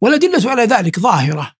[0.00, 1.52] والأدلة على ذلك ظاهرة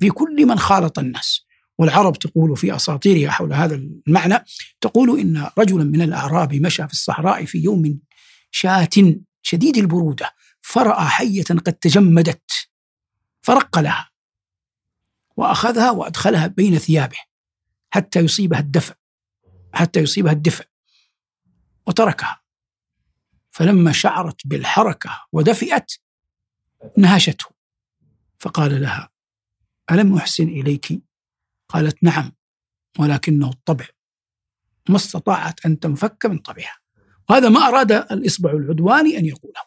[0.00, 1.46] في كل من خالط الناس.
[1.78, 4.44] والعرب تقول في أساطيرها حول هذا المعنى
[4.80, 8.00] تقول إن رجلا من الأعراب مشى في الصحراء في يوم
[8.50, 8.88] شاة
[9.42, 12.50] شديد البرودة فرأى حية قد تجمدت
[13.42, 14.10] فرق لها
[15.36, 17.18] وأخذها وأدخلها بين ثيابه
[17.90, 18.94] حتى يصيبها الدفع
[19.72, 20.64] حتى يصيبها الدفع
[21.86, 22.40] وتركها.
[23.50, 25.92] فلما شعرت بالحركة ودفئت
[26.96, 27.55] نهشته.
[28.38, 29.10] فقال لها
[29.90, 31.02] ألم أحسن إليك?
[31.68, 32.32] قالت نعم
[32.98, 33.86] ولكنه الطبع.
[34.88, 36.78] ما استطاعت أن تنفك من طبعها.
[37.30, 39.60] وهذا ما أراد الإصبع العدواني أن يقوله.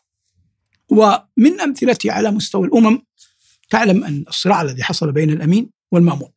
[0.89, 3.01] ومن أمثلته على مستوى الأمم
[3.69, 6.31] تعلم أن الصراع الذي حصل بين الأمين والمأمون.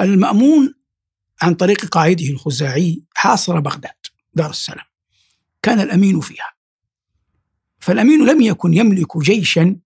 [0.00, 0.74] المأمون
[1.42, 3.94] عن طريق قائده الخزاعي حاصر بغداد
[4.34, 4.84] دار السلام.
[5.62, 6.54] كان الأمين فيها.
[7.78, 9.76] فالأمين لم يكن يملك جيشا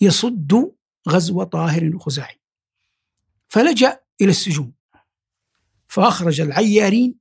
[0.00, 0.75] يصد
[1.08, 2.40] غزو طاهر الخزاعي.
[3.48, 4.72] فلجأ إلى السجون.
[5.88, 7.18] فأخرج العيارين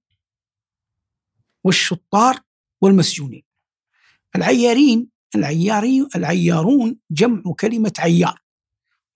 [1.63, 2.39] والشطار
[2.82, 3.43] والمسجونين.
[4.36, 8.41] العيارين العياري العيارون جمع كلمة عيار.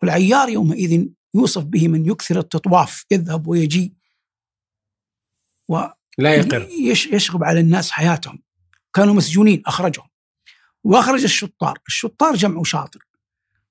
[0.01, 3.93] والعيار يومئذ يوصف به من يكثر التطواف يذهب ويجي
[5.67, 5.85] و
[6.17, 6.67] لا يقر.
[7.13, 8.43] يشغب على الناس حياتهم.
[8.93, 10.09] كانوا مسجونين أخرجهم.
[10.83, 11.79] وأخرج الشطار.
[11.87, 13.08] الشطار جمع شاطر.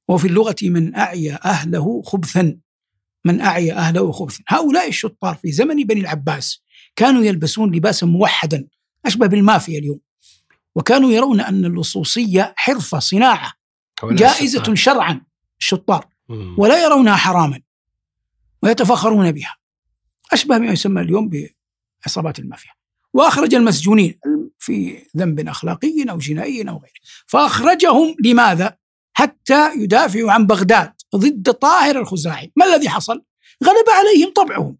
[0.09, 2.59] وفي اللغة من أعيا أهله خبثا.
[3.25, 4.43] من أعيا أهله خبثا.
[4.49, 6.63] هؤلاء الشطار في زمن بني العباس
[6.97, 8.69] كانوا يلبسون لباسا موحدا
[9.07, 10.01] أشبه بالمافيا اليوم.
[10.75, 13.53] وكانوا يرون أن اللصوصية حرفة صناعة
[14.05, 14.75] جائزة الشطار.
[14.75, 15.21] شرعا
[15.61, 16.07] الشطار.
[16.57, 17.61] ولا يرونها حراما
[18.63, 19.57] ويتفخرون بها.
[20.33, 21.31] أشبه بما يسمى اليوم
[22.05, 22.71] بعصابات المافيا.
[23.15, 24.19] وأخرج المسجونين
[24.59, 27.01] في ذنب أخلاقي أو جنائي أو غيره.
[27.27, 28.78] فأخرجهم لماذا؟
[29.19, 32.53] حتى يدافعوا عن بغداد ضد طاهر الخزاعي.
[32.57, 33.23] ما الذي حصل؟
[33.65, 34.79] غلب عليهم طبعهم.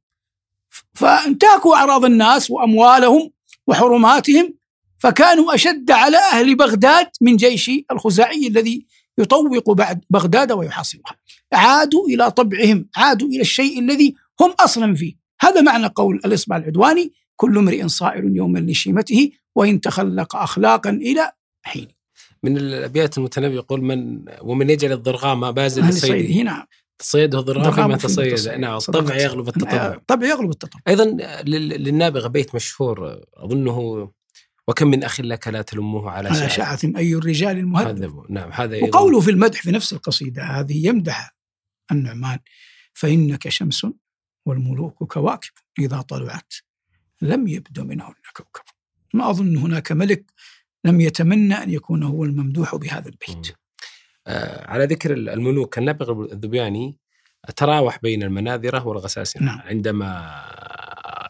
[0.95, 3.31] فانتهكوا أعراض الناس وأموالهم
[3.67, 4.55] وحرماتهم
[4.99, 8.87] فكانوا أشد على أهل بغداد من جيش الخزاعي الذي
[9.19, 11.17] يطوق بعد بغداد ويحاصرها.
[11.53, 15.15] عادوا إلى طبعهم عادوا إلى الشيء الذي هم أصلا فيه.
[15.41, 21.98] هذا معنى قول الإصبع العدواني كل امرئ صائر يوما لشيمته وإن تخلق أخلاقا إلى حين
[22.43, 26.65] من الأبيات المتنبي يقول من ومن يجعل الضرغام بازل صيده نعم
[26.99, 29.95] تصيده الضرغام ما تصيد نعم الطبع يغلب التطبع.
[29.95, 30.81] الطبع يغلب التطبع.
[30.89, 31.05] أيضا
[31.45, 34.11] للنابغة بيت مشهور أظنه
[34.69, 38.25] وكم من أخ لك لا تلمه على على شعث أي الرجال المهذب.
[38.31, 41.37] نعم هذا وقوله في المدح في نفس القصيدة هذه يمدح
[41.93, 42.39] النعمان
[42.93, 43.87] فإنك شمس
[44.47, 46.55] والملوك كواكب إذا طلعت
[47.23, 48.63] لم يبدو منهن كوكب.
[49.15, 50.33] ما أظن هناك ملك
[50.85, 53.57] لم يتمنى أن يكون هو الممدوح بهذا البيت.
[54.27, 56.99] آه على ذكر الملوك النابغ الذبياني
[57.57, 59.61] تراوح بين المناذرة والغساسنة نعم.
[59.61, 60.35] عندما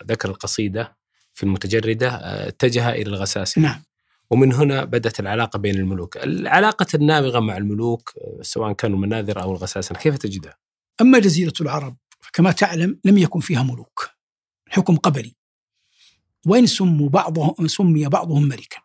[0.07, 0.97] ذكر القصيدة
[1.35, 3.83] في المتجردة آه، اتجه إلى الغساسنة نعم.
[4.31, 6.17] ومن هنا بدأت العلاقة بين الملوك.
[6.17, 10.57] العلاقة النابغة مع الملوك آه، سواء كانوا المناذرة أو الغساسنة كيف تجدها؟
[11.01, 14.11] أما جزيرة العرب فكما تعلم لم يكن فيها ملوك.
[14.69, 15.37] حكم قبلي.
[16.47, 18.79] وإن سموا بعضهم سمي بعضهم ملكا.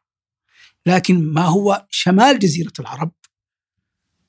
[0.86, 3.12] لكن ما هو شمال جزيرة العرب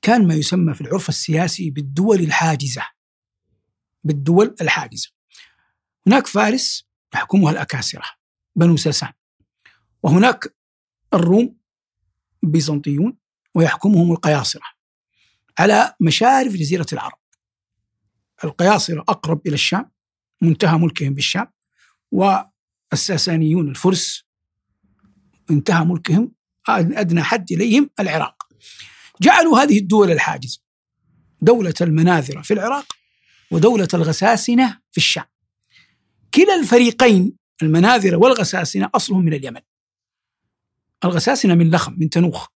[0.02, 2.86] كان ما يسمى في العرف السياسي بالدول الحاجزة
[4.04, 5.10] بالدول الحاجزة.
[6.06, 8.04] هناك فارس يحكمها الأكاسرة
[8.56, 9.12] بنو ساسان.
[10.02, 10.56] وهناك
[11.14, 11.56] الروم
[12.42, 13.18] بيزنطيون
[13.54, 14.62] ويحكمهم القياصرة.
[15.58, 17.18] على مشارف جزيرة العرب.
[18.44, 19.90] القياصرة أقرب إلى الشام
[20.42, 21.46] منتهى ملكهم بالشام
[22.12, 24.24] والساسانيون الفرس
[25.50, 26.33] انتهى ملكهم
[26.68, 28.48] أدنى حد إليهم العراق.
[29.22, 30.60] جعلوا هذه الدول الحاجزة
[31.40, 32.86] دولة المناذرة في العراق
[33.50, 35.24] ودولة الغساسنة في الشام.
[36.34, 39.60] كلا الفريقين المناذرة والغساسنة أصلهم من اليمن.
[41.04, 42.48] الغساسنة من لخم من تنوخ.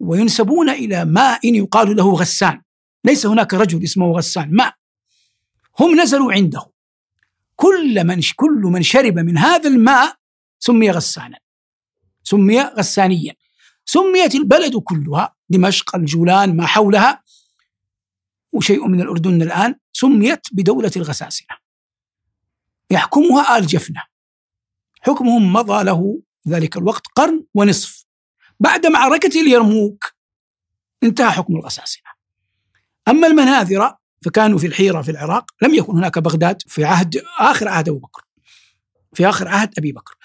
[0.00, 2.62] وينسبون إلى ماء يقال له غسان.
[3.04, 4.54] ليس هناك رجل اسمه غسان.
[4.54, 4.74] ماء.
[5.80, 6.72] هم نزلوا عنده.
[7.56, 10.16] كل من كل من شرب من هذا الماء
[10.58, 11.38] سمي غسانا.
[12.30, 13.34] سمي غسانيا.
[13.84, 17.22] سميت البلد كلها دمشق الجولان ما حولها
[18.52, 21.56] وشيء من الأردن الآن سميت بدولة الغساسنة.
[22.90, 24.02] يحكمها آل جفنة.
[25.00, 28.04] حكمهم مضى له ذلك الوقت قرن ونصف.
[28.60, 30.04] بعد معركة اليرموك
[31.02, 32.10] انتهى حكم الغساسنة.
[33.08, 37.88] أما المناذرة فكانوا في الحيرة في العراق لم يكن هناك بغداد في عهد آخر عهد
[37.88, 38.22] أبو بكر.
[39.12, 40.19] في آخر عهد أبي بكر.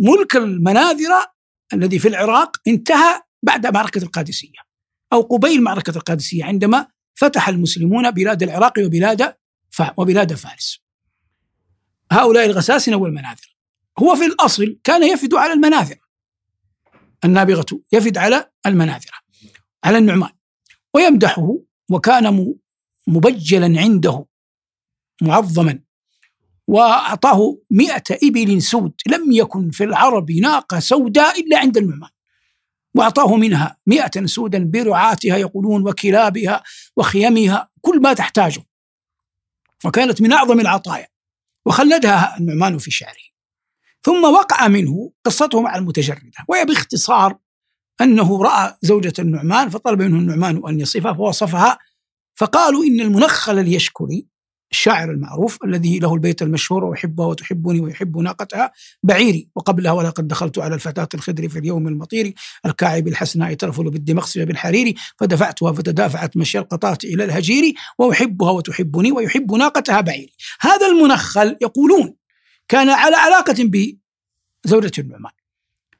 [0.00, 1.32] ملك المناذرة
[1.72, 4.58] الذي في العراق انتهى بعد معركة القادسية
[5.12, 9.34] أو قبيل معركة القادسية عندما فتح المسلمون بلاد العراق وبلاد
[9.96, 10.80] وبلاد فارس.
[12.12, 13.56] هؤلاء الغساسنة والمناذرة.
[13.98, 16.00] هو في الأصل كان يفد على المناذرة.
[17.24, 19.18] النابغة يفد على المناذرة
[19.84, 20.30] على النعمان.
[20.94, 21.58] ويمدحه
[21.90, 22.54] وكان
[23.06, 24.26] مبجلا عنده
[25.22, 25.85] معظما.
[26.66, 32.10] وأعطاه مئة إبل سود لم يكن في العرب ناقة سوداء إلا عند النعمان
[32.94, 36.62] وأعطاه منها مئة سودا برعاتها يقولون وكلابها
[36.96, 38.64] وخيمها كل ما تحتاجه.
[39.84, 41.06] وكانت من أعظم العطايا.
[41.66, 43.26] وخلدها النعمان في شعره.
[44.02, 46.44] ثم وقع منه قصته مع المتجردة.
[46.48, 47.38] وهي باختصار
[48.00, 51.78] أنه رأى زوجة النعمان فطلب منه النعمان أن يصفها فوصفها
[52.34, 54.26] فقالوا إن المنخل اليشكري
[54.70, 60.74] الشاعر المعروف الذي له البيت المشهور وأحبها وتحبني ويحب ناقتها بعيري وقبلها ولقد دخلت على
[60.74, 62.34] الفتاة الخدر في اليوم المطير
[62.66, 70.00] الكاعب الحسناء ترفل بالدمقس وبالحرير فدفعتها فتدافعت مشي القطاة إلى الهجير وأحبها وتحبني ويحب ناقتها
[70.00, 70.32] بعيري.
[70.60, 72.14] هذا المنخل يقولون
[72.68, 73.70] كان على علاقة
[74.64, 75.32] بزوجة النعمان.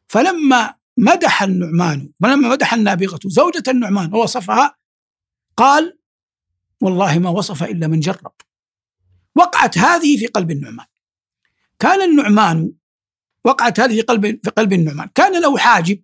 [0.09, 4.76] فلما مدح النعمان ولما مدح النابغة زوجة النعمان ووصفها
[5.57, 5.98] قال
[6.81, 8.33] والله ما وصف إلا من جرب.
[9.37, 10.87] وقعت هذه في قلب النعمان.
[11.79, 12.72] كان النعمان
[13.44, 15.09] وقعت هذه في قلب في قلب النعمان.
[15.14, 16.01] كان له حاجب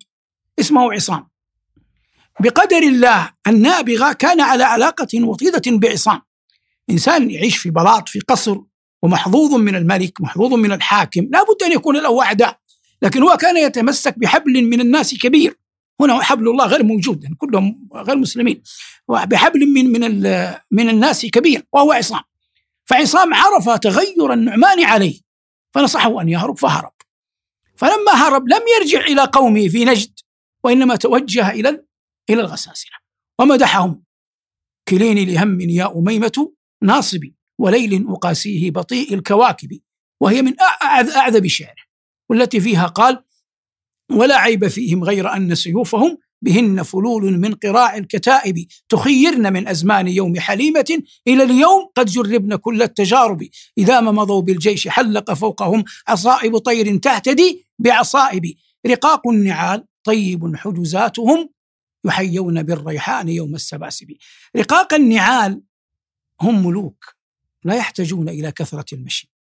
[0.60, 1.28] اسمه عصام.
[2.40, 6.20] بقدر الله النابغة كان على علاقة وطيدة بعصام.
[6.90, 8.60] إنسان يعيش في بلاط في قصر
[9.02, 11.28] ومحظوظ من الملك محظوظ من الحاكم.
[11.32, 12.58] لا بد أن يكون له أعداء
[13.02, 15.58] لكن هو كان يتمسك بحبل من الناس كبير.
[16.00, 18.62] هنا حبل الله غير موجود يعني كلهم غير مسلمين.
[19.08, 20.22] بحبل من من
[20.70, 22.22] من الناس كبير وهو عصام.
[22.92, 25.20] فعصام عرف تغير النعمان عليه
[25.74, 26.92] فنصحه أن يهرب فهرب.
[27.76, 30.20] فلما هرب لم يرجع إلى قومه في نجد
[30.64, 31.84] وإنما توجه إلى
[32.30, 32.92] إلى الغساسنة
[33.40, 34.04] ومدحهم
[34.88, 36.52] كليني لهم يا أميمة
[36.82, 39.80] ناصبي وليل أقاسيه بطيء الكواكب
[40.20, 40.54] وهي من
[41.16, 41.82] أعذب شعره.
[42.30, 43.24] والتي فيها قال
[44.10, 48.66] ولا عيب فيهم غير أن سيوفهم بهن فلول من قراع الكتائب.
[48.88, 53.48] تخيرن من أزمان يوم حليمة إلى اليوم قد جربن كل التجارب.
[53.78, 58.54] إذا ما مضوا بالجيش حلق فوقهم عصائب طير تهتدي بعصائب.
[58.86, 61.48] رقاق النعال طيب حجزاتهم
[62.04, 64.12] يحيون بالريحان يوم السباسب.
[64.56, 65.62] رقاق النعال
[66.40, 67.14] هم ملوك
[67.64, 69.32] لا يحتاجون إلى كثرة المشي.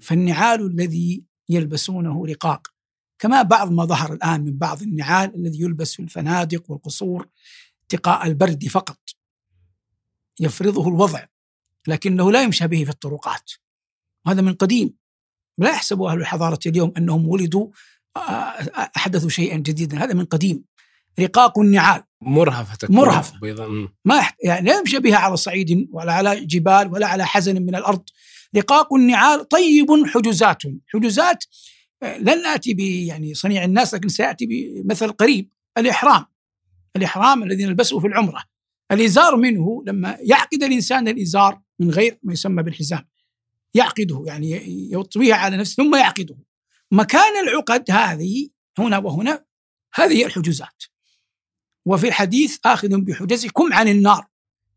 [0.00, 2.75] فالنعال الذي يلبسونه رقاق.
[3.18, 7.28] كما بعض ما ظهر الآن من بعض النعال الذي يلبس في الفنادق والقصور
[7.86, 8.98] اتقاء البرد فقط.
[10.40, 11.24] يفرضه الوضع
[11.86, 13.50] لكنه لا يمشى به في الطرقات.
[14.26, 14.94] وهذا من قديم.
[15.58, 17.68] لا يحسب أهل الحضارة اليوم أنهم ولدوا
[18.16, 18.20] آه،
[18.96, 20.04] أحدثوا شيئا جديدا.
[20.04, 20.64] هذا من قديم.
[21.20, 22.02] رقاق النعال.
[22.20, 23.38] مرهفة مرهفة.
[24.04, 24.30] ما.
[24.44, 28.02] يعني لا يمشي بها على صعيد ولا على جبال ولا على حزن من الأرض.
[28.56, 30.62] رقاق النعال طيب حجزات.
[30.88, 31.44] حجزات
[32.18, 36.24] لن ب يعني صنيع الناس لكن سيأتي بمثل قريب الإحرام.
[36.96, 38.44] الإحرام الذي نلبسه في العمرة.
[38.92, 43.08] الإزار منه لما يعقد الإنسان الإزار من غير ما يسمى بالحزام
[43.74, 46.36] يعقده يعني يطويه على نفسه ثم يعقده.
[46.92, 49.44] مكان العقد هذه هنا وهنا
[49.94, 50.82] هذه الحجوزات.
[51.86, 54.26] وفي الحديث آخذ بحجزكم عن النار.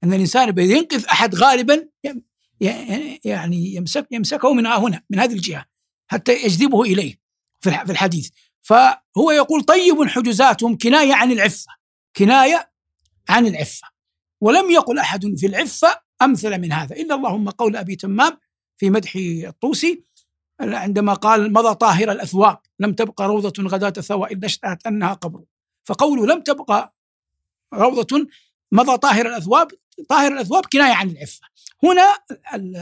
[0.03, 1.89] أن الإنسان إذا ينقذ أحد غالبا
[3.25, 5.65] يعني يمسك يمسكه من هنا من هذه الجهة.
[6.11, 7.19] حتى يجذبه إليه
[7.61, 8.29] في الحديث.
[8.61, 11.71] فهو يقول طيب حجزاتهم كناية عن العفة.
[12.15, 12.71] كناية
[13.29, 13.87] عن العفة.
[14.41, 16.95] ولم يقل أحد في العفة أمثل من هذا.
[16.95, 18.37] إلا اللهم قول أبي تمام
[18.77, 19.13] في مدح
[19.45, 20.03] الطوسي
[20.59, 25.43] عندما قال مضى طاهر الأثواب لم تبقى روضة غداة ثوى إلا اشتهت أنها قبر.
[25.85, 26.95] فقوله لم تبقى
[27.73, 28.27] روضة
[28.71, 29.71] مضى طاهر الأثواب
[30.09, 31.41] طاهر الأثواب كناية عن العفة.
[31.83, 32.17] هنا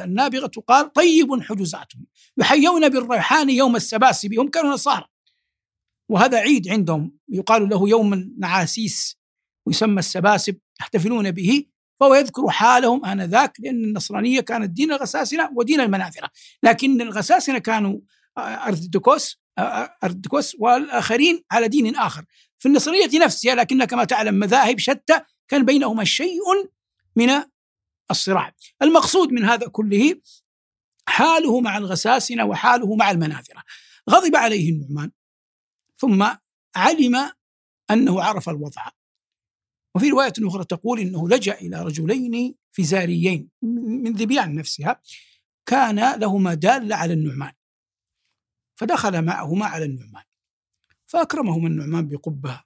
[0.04, 2.06] النابغة قال طيب حجزاتهم
[2.38, 5.06] يحيون بالريحان يوم السباسب هم كانوا نصارى.
[6.10, 7.18] وهذا عيد عندهم.
[7.30, 9.18] يقال له يوم النعاسيس
[9.66, 11.66] ويسمى السباسب يحتفلون به
[12.00, 16.30] فهو يذكر حالهم آنذاك لأن النصرانية كانت دين الغساسنة ودين المناثرة
[16.64, 18.00] لكن الغساسنة كانوا
[18.38, 19.42] أرثوذكوس
[20.04, 22.26] أرثوذكوس والآخرين على دين آخر.
[22.60, 26.40] في النصرانية نفسها لكن كما تعلم مذاهب شتى كان بينهما شيء
[27.18, 27.30] من
[28.12, 28.56] الصراع.
[28.82, 30.22] المقصود من هذا كله
[31.08, 33.64] حاله مع الغساسنة وحاله مع المناثرة
[34.10, 35.12] غضب عليه النعمان
[35.98, 36.28] ثم
[36.76, 37.32] علم
[37.92, 38.90] أنه عرف الوضع.
[39.96, 45.02] وفي رواية أخرى تقول إنه لجأ إلى رجلين فزاريين من ذبيان نفسها
[45.66, 47.54] كان لهما دالة على النعمان.
[48.76, 50.24] فدخل معهما على النعمان.
[51.08, 52.64] فأكرمهما النعمان بقبة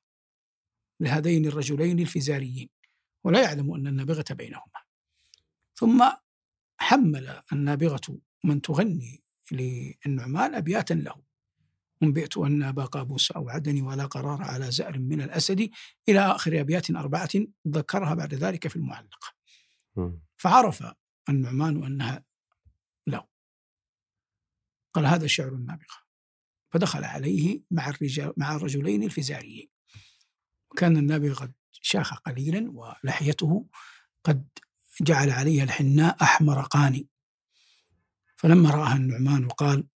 [0.99, 2.69] لهذين الرجلين الفزاريين.
[3.23, 4.81] ولا يعلم أن النابغة بينهما.
[5.75, 6.09] ثم
[6.77, 11.21] حمل النابغة من تغني للنعمان أبياتا له.
[12.03, 15.69] أنبئت أن أبا قابوس أوعدني ولا قرار على زأر من الأسد
[16.09, 17.29] إلى آخر أبيات أربعة
[17.67, 19.33] ذكرها بعد ذلك في المعلقة.
[20.37, 20.83] فعرف
[21.29, 22.23] النعمان أنها
[23.07, 23.27] له.
[24.93, 26.01] قال هذا شعر النابغة.
[26.69, 29.69] فدخل عليه مع الرجال مع الرجلين الفزاريين.
[30.71, 33.65] وكان النابغة قد شاخ قليلا ولحيته
[34.23, 34.47] قد
[35.01, 37.07] جعل عليها الحناء أحمر قاني.
[38.35, 39.87] فلما رآها النعمان وقال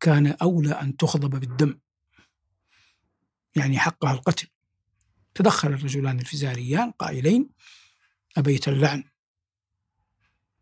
[0.00, 1.80] كان أولى أن تخضب بالدم.
[3.56, 4.48] يعني حقها القتل.
[5.34, 7.50] تدخل الرجلان الفزاريان قائلين
[8.36, 9.04] أبيت اللعن.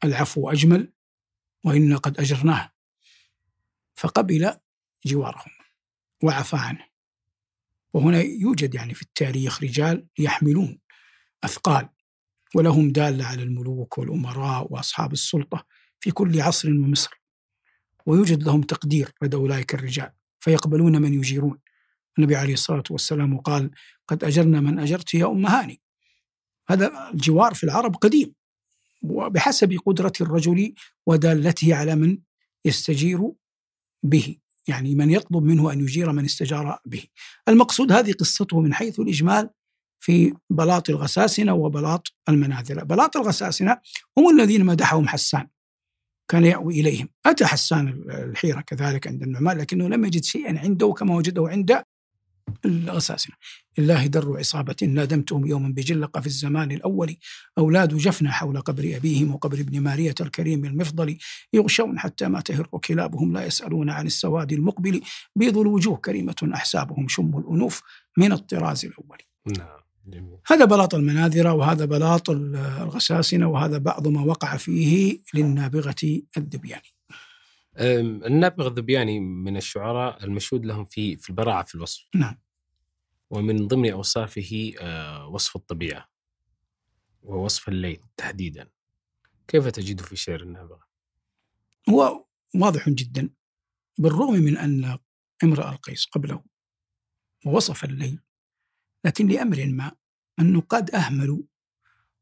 [0.05, 0.93] العفو أجمل
[1.65, 2.73] وإنا قد أجرناه.
[3.95, 4.57] فقبل
[5.07, 5.51] جوارهم
[6.23, 6.90] وعفى عنه.
[7.93, 10.79] وهنا يوجد يعني في التاريخ رجال يحملون
[11.45, 11.89] أثقال
[12.55, 15.67] ولهم دالة على الملوك والأمراء وأصحاب السلطة
[16.01, 17.21] في كل عصر ومصر.
[18.07, 21.59] ويوجد لهم تقدير لدى أولئك الرجال فيقبلون من يجيرون.
[22.19, 23.71] النبي عليه الصلاة والسلام قال
[24.09, 25.81] قد أجرنا من أجرت يا أم هاني.
[26.69, 28.35] هذا الجوار في العرب قديم
[29.03, 30.75] وبحسب قدرة الرجل
[31.07, 32.19] ودالته على من
[32.65, 33.33] يستجير
[34.03, 34.37] به.
[34.71, 37.05] يعني من يطلب منه أن يجير من استجار به.
[37.49, 39.51] المقصود هذه قصته من حيث الإجمال
[40.03, 43.79] في بلاط الغساسنة وبلاط المناذرة بلاط الغساسنة
[44.19, 45.49] هم الذين مدحهم حسان.
[46.31, 47.09] كان يأوي إليهم.
[47.27, 51.83] أتى حسان الحيرة كذلك عند النعمان لكنه لم يجد شيئا عنده كما وجده عند
[52.65, 53.37] الغساسنة
[53.79, 57.17] الله در عصابة نادمتهم يوما بجلق في الزمان الأول.
[57.59, 61.19] أولاد جفنة حول قبر أبيهم وقبر ابن مارية الكريم المفضل.
[61.53, 65.01] يغشون حتى ما تهر كلابهم لا يسألون عن السواد المقبل.
[65.37, 67.83] بيض الوجوه كريمة أحسابهم شم الأنوف
[68.17, 69.19] من الطراز الأول.
[69.59, 70.39] نعم جميل.
[70.47, 77.00] هذا بلاط المناذرة وهذا بلاط الغساسنة وهذا بعض ما وقع فيه للنابغة الذبياني
[77.81, 82.09] أم، النابغة الذبياني من الشعراء المشهود لهم في في البراعة في الوصف.
[82.15, 82.39] نعم.
[83.31, 86.09] ومن ضمن أوصافه آه، وصف الطبيعة.
[87.23, 88.71] ووصف الليل تحديدا.
[89.49, 90.81] كيف تجده في شعر النابغة؟
[91.89, 93.31] هو واضح جدا.
[93.99, 94.99] بالرغم من أن
[95.45, 96.45] امرأ القيس قبله
[97.47, 98.21] ووصف الليل
[99.05, 99.93] لكن لأمر ما
[100.39, 101.43] النقاد أهملوا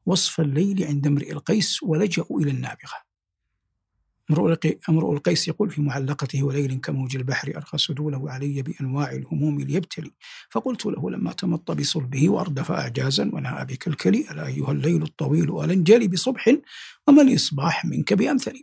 [0.07, 3.08] وصف الليل عند امرئ القيس ولجأوا إلى النابغة.
[4.31, 9.61] امرؤ ألقي- امرؤ القيس يقول في معلقته وليل كموج البحر أرخى سدوله علي بأنواع الهموم
[9.61, 10.11] ليبتلي.
[10.51, 16.57] فقلت له لما تمط بصلبه وأردف أعجازا ونهى بكلكلي ألا أيها الليل الطويل ألنجلي بصبح
[17.09, 18.63] وما الإصباح منك بأمثلي؟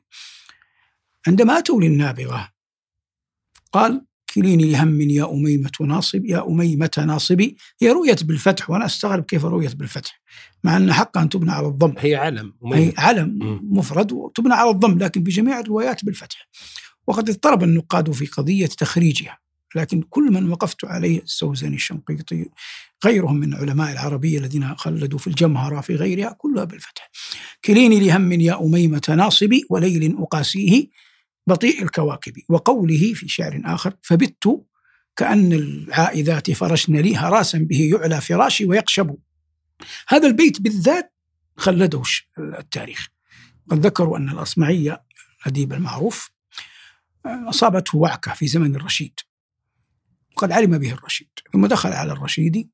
[1.28, 2.49] عندما أتوا للنابغة
[3.71, 9.45] قال كليني لهم يا أميمة ناصب يا أميمة ناصبي هي رؤيت بالفتح وأنا أستغرب كيف
[9.45, 10.21] رؤيت بالفتح
[10.63, 12.93] مع أن حقا أن تبنى على الضم هي علم أي مميز.
[12.98, 13.60] علم.
[13.63, 16.48] مفرد وتبنى على الضم لكن بجميع الروايات بالفتح
[17.08, 19.38] وقد اضطرب النقاد في قضية تخريجها
[19.76, 22.45] لكن كل من وقفت عليه السوزني الشنقيطي
[23.06, 27.12] غيرهم من علماء العربية الذين خلدوا في الجمهرة في غيرها كلها بالفتح
[27.65, 30.88] كليني لهم يا أميمة ناصبي وليل أقاسيه
[31.47, 34.65] بطيء الكواكب وقوله في شعر آخر فبت
[35.15, 39.17] كأن العائذات فرشن لي هراسا به يعلى فراشي ويقشب.
[40.08, 41.13] هذا البيت بالذات
[41.58, 42.01] خلده
[42.39, 43.08] التاريخ.
[43.69, 45.03] قد ذكروا أن الأصمعية
[45.41, 46.31] الأديب المعروف
[47.25, 49.19] آه، أصابته وعكة في زمن الرشيد.
[50.31, 52.69] وقد علم به الرشيد ثم دخل على الرشيد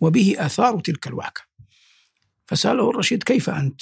[0.00, 1.42] وبه آثار تلك الوعكة.
[2.46, 3.80] فسأله الرشيد كيف أنت؟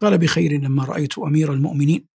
[0.00, 2.09] قال بخير لما رأيت أمير المؤمنين.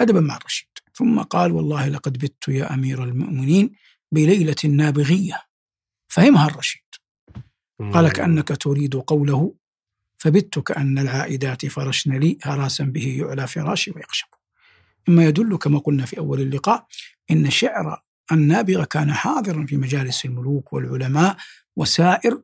[0.00, 0.68] أدبا مع الرشيد.
[0.94, 3.72] ثم قال والله لقد بت يا أمير المؤمنين
[4.12, 5.42] بليلة نابغية.
[6.08, 6.82] فهمها الرشيد.
[7.92, 9.54] قال كأنك تريد قوله
[10.18, 14.26] فبت كأن العائدات فرشن لي هراسا به يعلى فراشي ويخشب.
[15.08, 16.86] مما يدل كما قلنا في أول اللقاء
[17.30, 21.36] إن شعر النابغة كان حاضرا في مجالس الملوك والعلماء
[21.76, 22.42] وسائر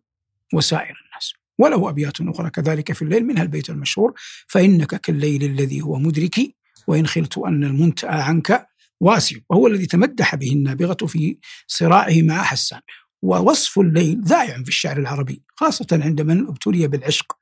[0.52, 1.32] وسائر الناس.
[1.58, 4.14] وله أبيات أخرى كذلك في الليل منها البيت المشهور
[4.46, 6.54] فإنك كالليل الذي هو مدركي
[6.86, 8.66] وإن خلت أن المنتأى عنك
[9.00, 12.80] واسع وهو الذي تمدح به النابغة في صراعه مع حسان.
[13.22, 17.32] ووصف الليل ذائع في الشعر العربي خاصة عند من ابتلي بالعشق.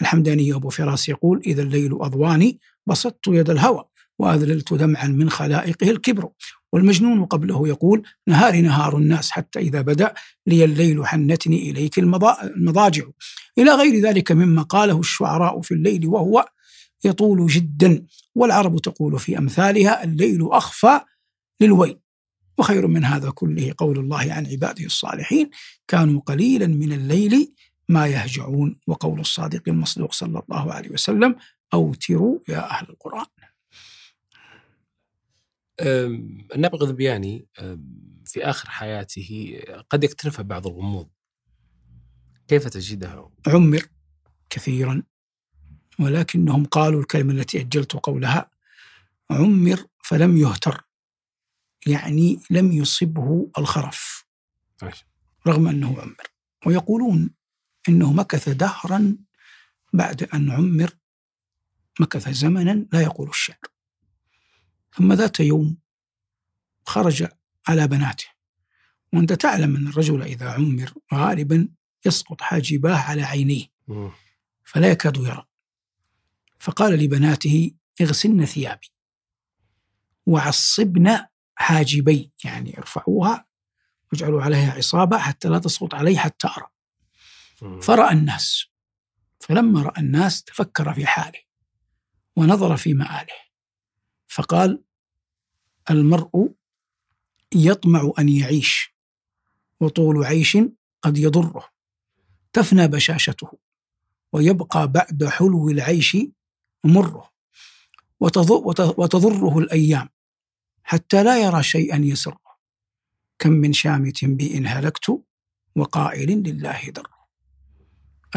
[0.00, 3.84] الحمداني أبو فراس يقول إذا الليل أضواني بسطت يد الهوى
[4.18, 6.28] وأذللت دمعا من خلائقه الكبر.
[6.72, 10.14] والمجنون قبله يقول نهار نهار الناس حتى إذا بدأ
[10.46, 13.04] لي الليل حنتني إليك المضا- المضاجع.
[13.58, 16.46] إلى غير ذلك مما قاله الشعراء في الليل وهو
[17.04, 21.00] يطول جدا والعرب تقول في أمثالها الليل أخفى
[21.60, 22.00] للويل.
[22.58, 25.50] وخير من هذا كله قول الله عن عباده الصالحين
[25.88, 27.54] كانوا قليلا من الليل
[27.88, 28.80] ما يهجعون.
[28.86, 31.36] وقول الصادق المصدوق صلى الله عليه وسلم
[31.74, 33.26] أوتروا يا أهل القرآن.
[35.80, 37.46] أم، النابغة الذبياني
[38.24, 41.08] في آخر حياته قد يكتنفها بعض الغموض.
[42.48, 43.82] كيف تجدها؟ عمر
[44.50, 45.02] كثيرا.
[45.98, 48.50] ولكنهم قالوا الكلمة التي أجلت قولها
[49.30, 50.84] عمر فلم يهتر
[51.86, 54.24] يعني لم يصبه الخرف.
[55.46, 56.26] رغم أنه عمر
[56.66, 57.30] ويقولون
[57.88, 59.16] إنه مكث دهرا
[59.92, 60.90] بعد أن عمر
[62.00, 63.58] مكث زمنا لا يقول الشعر
[64.96, 65.76] ثم ذات يوم
[66.86, 67.26] خرج
[67.68, 68.26] على بناته
[69.12, 71.68] وأنت تعلم أن الرجل إذا عمر غالبا
[72.06, 73.66] يسقط حاجباه على عينيه.
[74.64, 75.44] فلا يكاد يرى
[76.64, 78.92] فقال لبناته اغسلن ثيابي
[80.26, 81.18] وعصبن
[81.54, 83.46] حاجبي يعني ارفعوها
[84.12, 86.66] واجعلوا عليها عصابة حتى لا تسقط علي حتى أرى.
[87.82, 88.66] فرأى الناس
[89.40, 91.38] فلما رأى الناس تفكر في حاله
[92.36, 93.34] ونظر في مآله
[94.28, 94.84] فقال
[95.90, 96.54] المرء
[97.54, 98.94] يطمع أن يعيش
[99.80, 100.58] وطول عيش
[101.02, 101.68] قد يضره
[102.52, 103.58] تفنى بشاشته
[104.32, 106.16] ويبقى بعد حلو العيش
[106.84, 107.30] مره
[108.24, 110.08] وتض- وت- وتضره الأيام
[110.82, 112.40] حتى لا يرى شيئا يسره.
[113.38, 115.22] كم من شامت بي إن هلكت
[115.76, 117.06] وقائل لله در.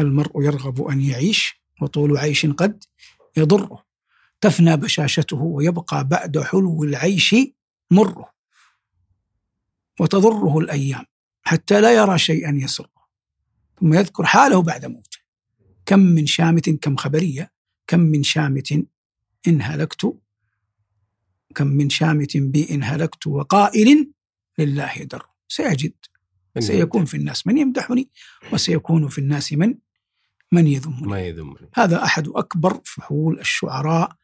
[0.00, 2.84] المرء يرغب أن يعيش وطول عيش قد
[3.36, 3.84] يضره.
[4.40, 7.34] تفنى بشاشته ويبقى بعد حلو العيش
[7.90, 8.30] مره.
[10.00, 11.04] وتضره الأيام
[11.42, 12.90] حتى لا يرى شيئا يسره.
[13.80, 15.18] ثم يذكر حاله بعد موته.
[15.86, 17.57] كم من شامت كم خبرية
[17.88, 18.72] كم من شامت
[19.48, 20.18] إن هلكت؟
[21.54, 24.10] كم من شامت بي إن هلكت وقائل
[24.58, 25.22] لله در.
[25.48, 25.92] سيجد.
[26.58, 28.10] سيكون في الناس من يمدحني
[28.52, 29.74] وسيكون في الناس من
[30.52, 31.06] من يذمني.
[31.06, 31.70] ما يذمني.
[31.74, 34.16] هذا أحد أكبر فحول الشعراء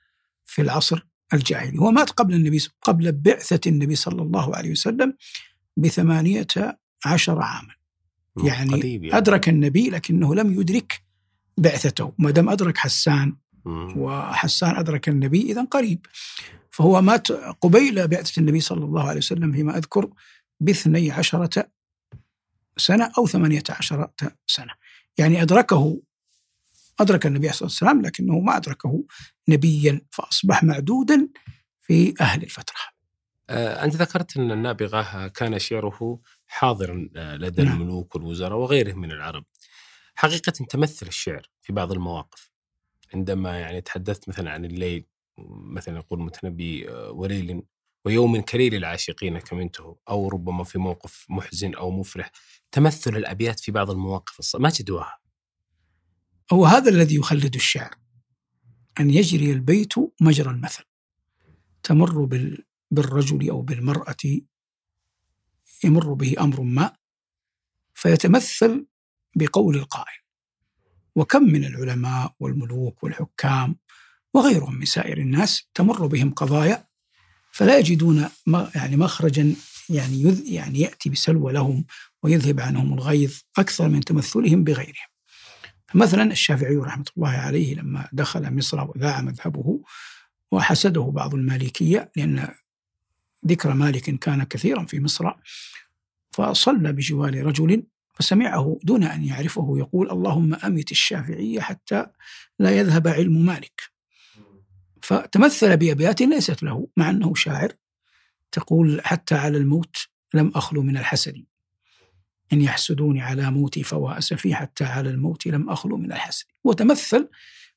[0.46, 1.78] في العصر الجاهلي.
[1.78, 5.14] هو مات قبل النبي قبل بعثة النبي صلى الله عليه وسلم
[5.76, 6.46] بثمانية
[7.04, 7.74] عشر عاما.
[8.44, 9.16] يعني يعني.
[9.16, 11.02] أدرك النبي لكنه لم يدرك
[11.58, 12.14] بعثته.
[12.18, 13.36] ما دام أدرك حسان.
[13.66, 16.06] وحسان أدرك النبي إذا قريب.
[16.70, 20.10] فهو مات قبيل بعثة النبي صلى الله عليه وسلم فيما أذكر
[20.60, 21.68] باثني عشرة
[22.76, 24.12] سنة أو ثمانية عشرة
[24.46, 24.72] سنة.
[25.18, 26.00] يعني أدركه
[27.00, 29.04] أدرك النبي صلى الله عليه وسلم لكنه ما أدركه
[29.48, 31.28] نبيا فأصبح معدودا
[31.80, 32.94] في أهل الفترة.
[33.50, 37.80] آه، أنت ذكرت أن النابغة كان شعره حاضرا آه، لدى نعم.
[37.80, 39.44] الملوك والوزراء وغيرهم من العرب.
[40.14, 42.53] حقيقة تمثل الشعر في بعض المواقف.
[43.14, 45.06] عندما يعني تحدثت مثلا عن الليل
[45.48, 47.62] مثلا يقول المتنبي آه، وليل
[48.04, 52.30] ويوم كليل العاشقين كمنته أو ربما في موقف محزن أو مفرح
[52.72, 55.18] تمثل الأبيات في بعض المواقف ما تدواها
[56.52, 57.94] هو هذا الذي يخلد الشعر
[59.00, 60.84] أن يجري البيت مجرى المثل
[61.82, 64.16] تمر بال بالرجل أو بالمرأة
[65.84, 66.96] يمر به أمر ما
[67.94, 68.86] فيتمثل
[69.36, 70.23] بقول القائل.
[71.14, 73.76] وكم من العلماء والملوك والحكام
[74.34, 76.86] وغيرهم من سائر الناس تمر بهم قضايا
[77.52, 78.28] فلا يجدون
[78.74, 79.54] يعني مخرجا
[79.88, 81.84] يعني يذ يعني يأتي بسلوى لهم
[82.22, 85.08] ويذهب عنهم الغيظ أكثر من تمثلهم بغيرهم.
[85.88, 89.80] فمثلا الشافعي رحمة الله عليه لما دخل مصر وذاع مذهبه
[90.52, 92.48] وحسده بعض المالكية لأن
[93.46, 95.32] ذكر مالك كان كثيرا في مصر
[96.32, 97.82] فصلى بجوار رجل
[98.14, 102.06] فسمعه دون أن يعرفه يقول اللهم أمت الشافعية حتى
[102.58, 103.82] لا يذهب علم مالك.
[105.02, 107.72] فتمثل بأبيات ليست له مع أنه شاعر
[108.52, 109.96] تقول حتى على الموت
[110.34, 111.44] لم أخلو من الحسد.
[112.52, 116.44] إن يحسدوني على موتي فهو أسفي حتى على الموت لم أخلو من الحسد.
[116.64, 117.28] وتمثل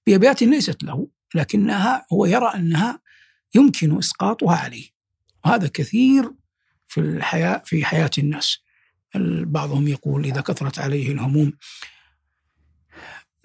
[0.08, 3.00] بأبيات ليست له لكنها هو يرى أنها
[3.56, 4.90] يمكن إسقاطها عليه.
[5.46, 6.32] وهذا كثير
[6.88, 8.67] في الحياة في حياة الناس.
[9.46, 11.54] بعضهم يقول إذا كثرت عليه الهموم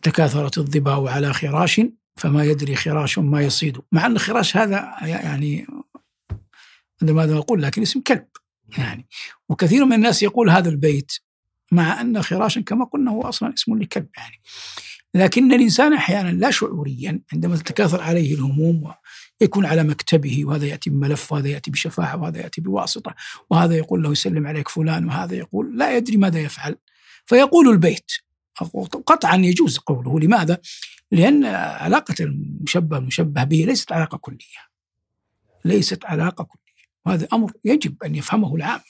[0.03, 1.81] تكاثرت الظباء على خراش
[2.17, 3.79] فما يدري خراش ما يصيد.
[3.93, 5.67] مع أن خراش هذا يعني
[7.03, 8.27] ماذا أقول لكن اسم كلب
[8.79, 9.07] يعني.
[9.49, 11.13] وكثير من الناس يقول هذا البيت
[11.73, 14.41] مع أن خراشا كما قلنا هو أصلا اسم لكلب يعني.
[15.15, 18.93] لكن الإنسان أحيانا لا شعوريا عندما تتكاثر عليه الهموم
[19.43, 23.15] ويكون على مكتبه وهذا يأتي بملف وهذا يأتي بشفاعة وهذا يأتي بواسطة
[23.51, 26.77] وهذا يقول له يسلم عليك فلان وهذا يقول لا يدري ماذا يفعل.
[27.27, 28.13] فيقول البيت.
[29.07, 30.21] قطعا يجوز قوله.
[30.21, 30.59] لماذا؟
[31.13, 31.45] لأن
[31.85, 34.63] علاقة المشبه المشبه به ليست علاقة كلية.
[35.65, 36.85] ليست علاقة كلية.
[37.07, 38.85] وهذا أمر يجب أن يفهمه العامة.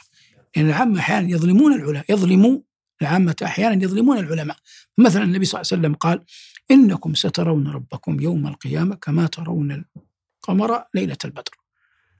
[0.57, 2.59] لأن العامة أحيانا يظلمون العلماء يظلموا
[3.03, 4.57] العامة أحيانا يظلمون العلماء.
[4.98, 6.24] مثلا النبي صلى الله عليه وسلم قال
[6.70, 9.84] إنكم سترون ربكم يوم القيامة كما ترون
[10.43, 11.59] القمر ليلة البدر.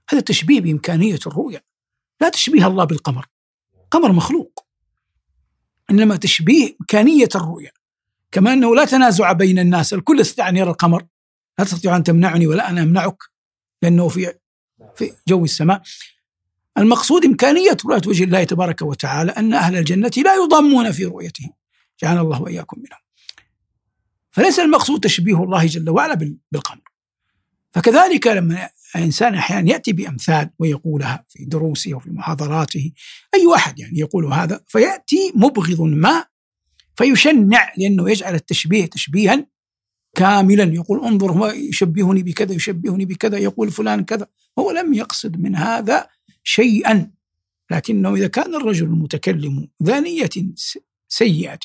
[0.09, 1.63] هذا تشبيه بإمكانية الرؤية.
[2.21, 3.27] لا تشبيه الله بالقمر.
[3.91, 4.65] قمر مخلوق.
[5.91, 7.71] إنما تشبيه إمكانية الرؤية.
[8.31, 9.93] كما أنه لا تنازع بين الناس.
[9.93, 11.05] الكل يستطيع أن يرى القمر.
[11.59, 13.23] لا تستطيع أن تمنعني ولا أنا أمنعك.
[13.81, 14.33] لأنه في
[14.95, 15.81] في جو السماء.
[16.77, 21.53] المقصود إمكانية رؤية وجه الله تبارك وتعالى أن أهل الجنة لا يضامون في رؤيته.
[22.01, 22.99] جعلنا الله وإياكم منهم.
[24.31, 26.92] فليس المقصود تشبيه الله جل وعلا بالقمر.
[27.73, 32.91] فكذلك لما الإنسان أحيانا يأتي بأمثال ويقولها في دروسه وفي محاضراته
[33.35, 36.25] أي واحد يعني يقول هذا فيأتي مبغض ما
[36.95, 39.45] فيشنع لأنه يجعل التشبيه تشبيها
[40.15, 44.27] كاملا يقول انظر هو يشبهني بكذا يشبهني بكذا يقول فلان كذا.
[44.59, 46.07] هو لم يقصد من هذا
[46.43, 47.11] شيئا
[47.71, 50.29] لكنه إذا كان الرجل المتكلم ذا نية
[51.07, 51.59] سيئة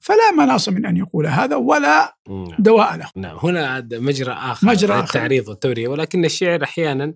[0.00, 2.48] فلا مناص من أن يقول هذا ولا نعم.
[2.58, 5.00] دواء له نعم هنا مجرى آخر مجرى آخر.
[5.02, 7.14] للتعريض والتورية ولكن الشعر أحيانا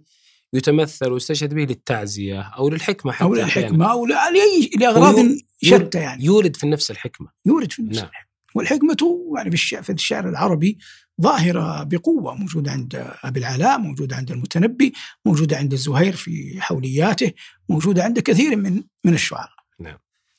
[0.52, 3.42] يتمثل ويستشهد به للتعزية أو للحكمة حتى أحياناً.
[3.44, 8.10] للحكمة أو لأي لأغراض ويو- شتى يعني يولد في النفس الحكمة يورد في النفس نعم.
[8.54, 8.96] والحكمة
[9.36, 10.78] يعني في الشعر, في الشعر العربي
[11.22, 14.92] ظاهرة بقوة موجودة عند أبي العلاء موجودة عند المتنبي
[15.26, 17.32] موجودة عند الزهير في حولياته
[17.68, 19.61] موجودة عند كثير من من الشعراء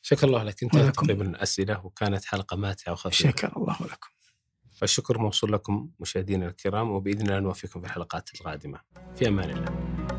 [0.05, 0.63] شكر الله لك.
[0.63, 0.95] انتهت.
[0.95, 3.29] تقريبا الأسئلة وكانت حلقة ماتعة وخفيفة.
[3.29, 4.09] شكر الله لكم.
[4.81, 8.79] والشكر موصول لكم مشاهدينا الكرام وبإذن الله نوفيكم في الحلقات القادمة.
[9.15, 10.12] في أمان الله.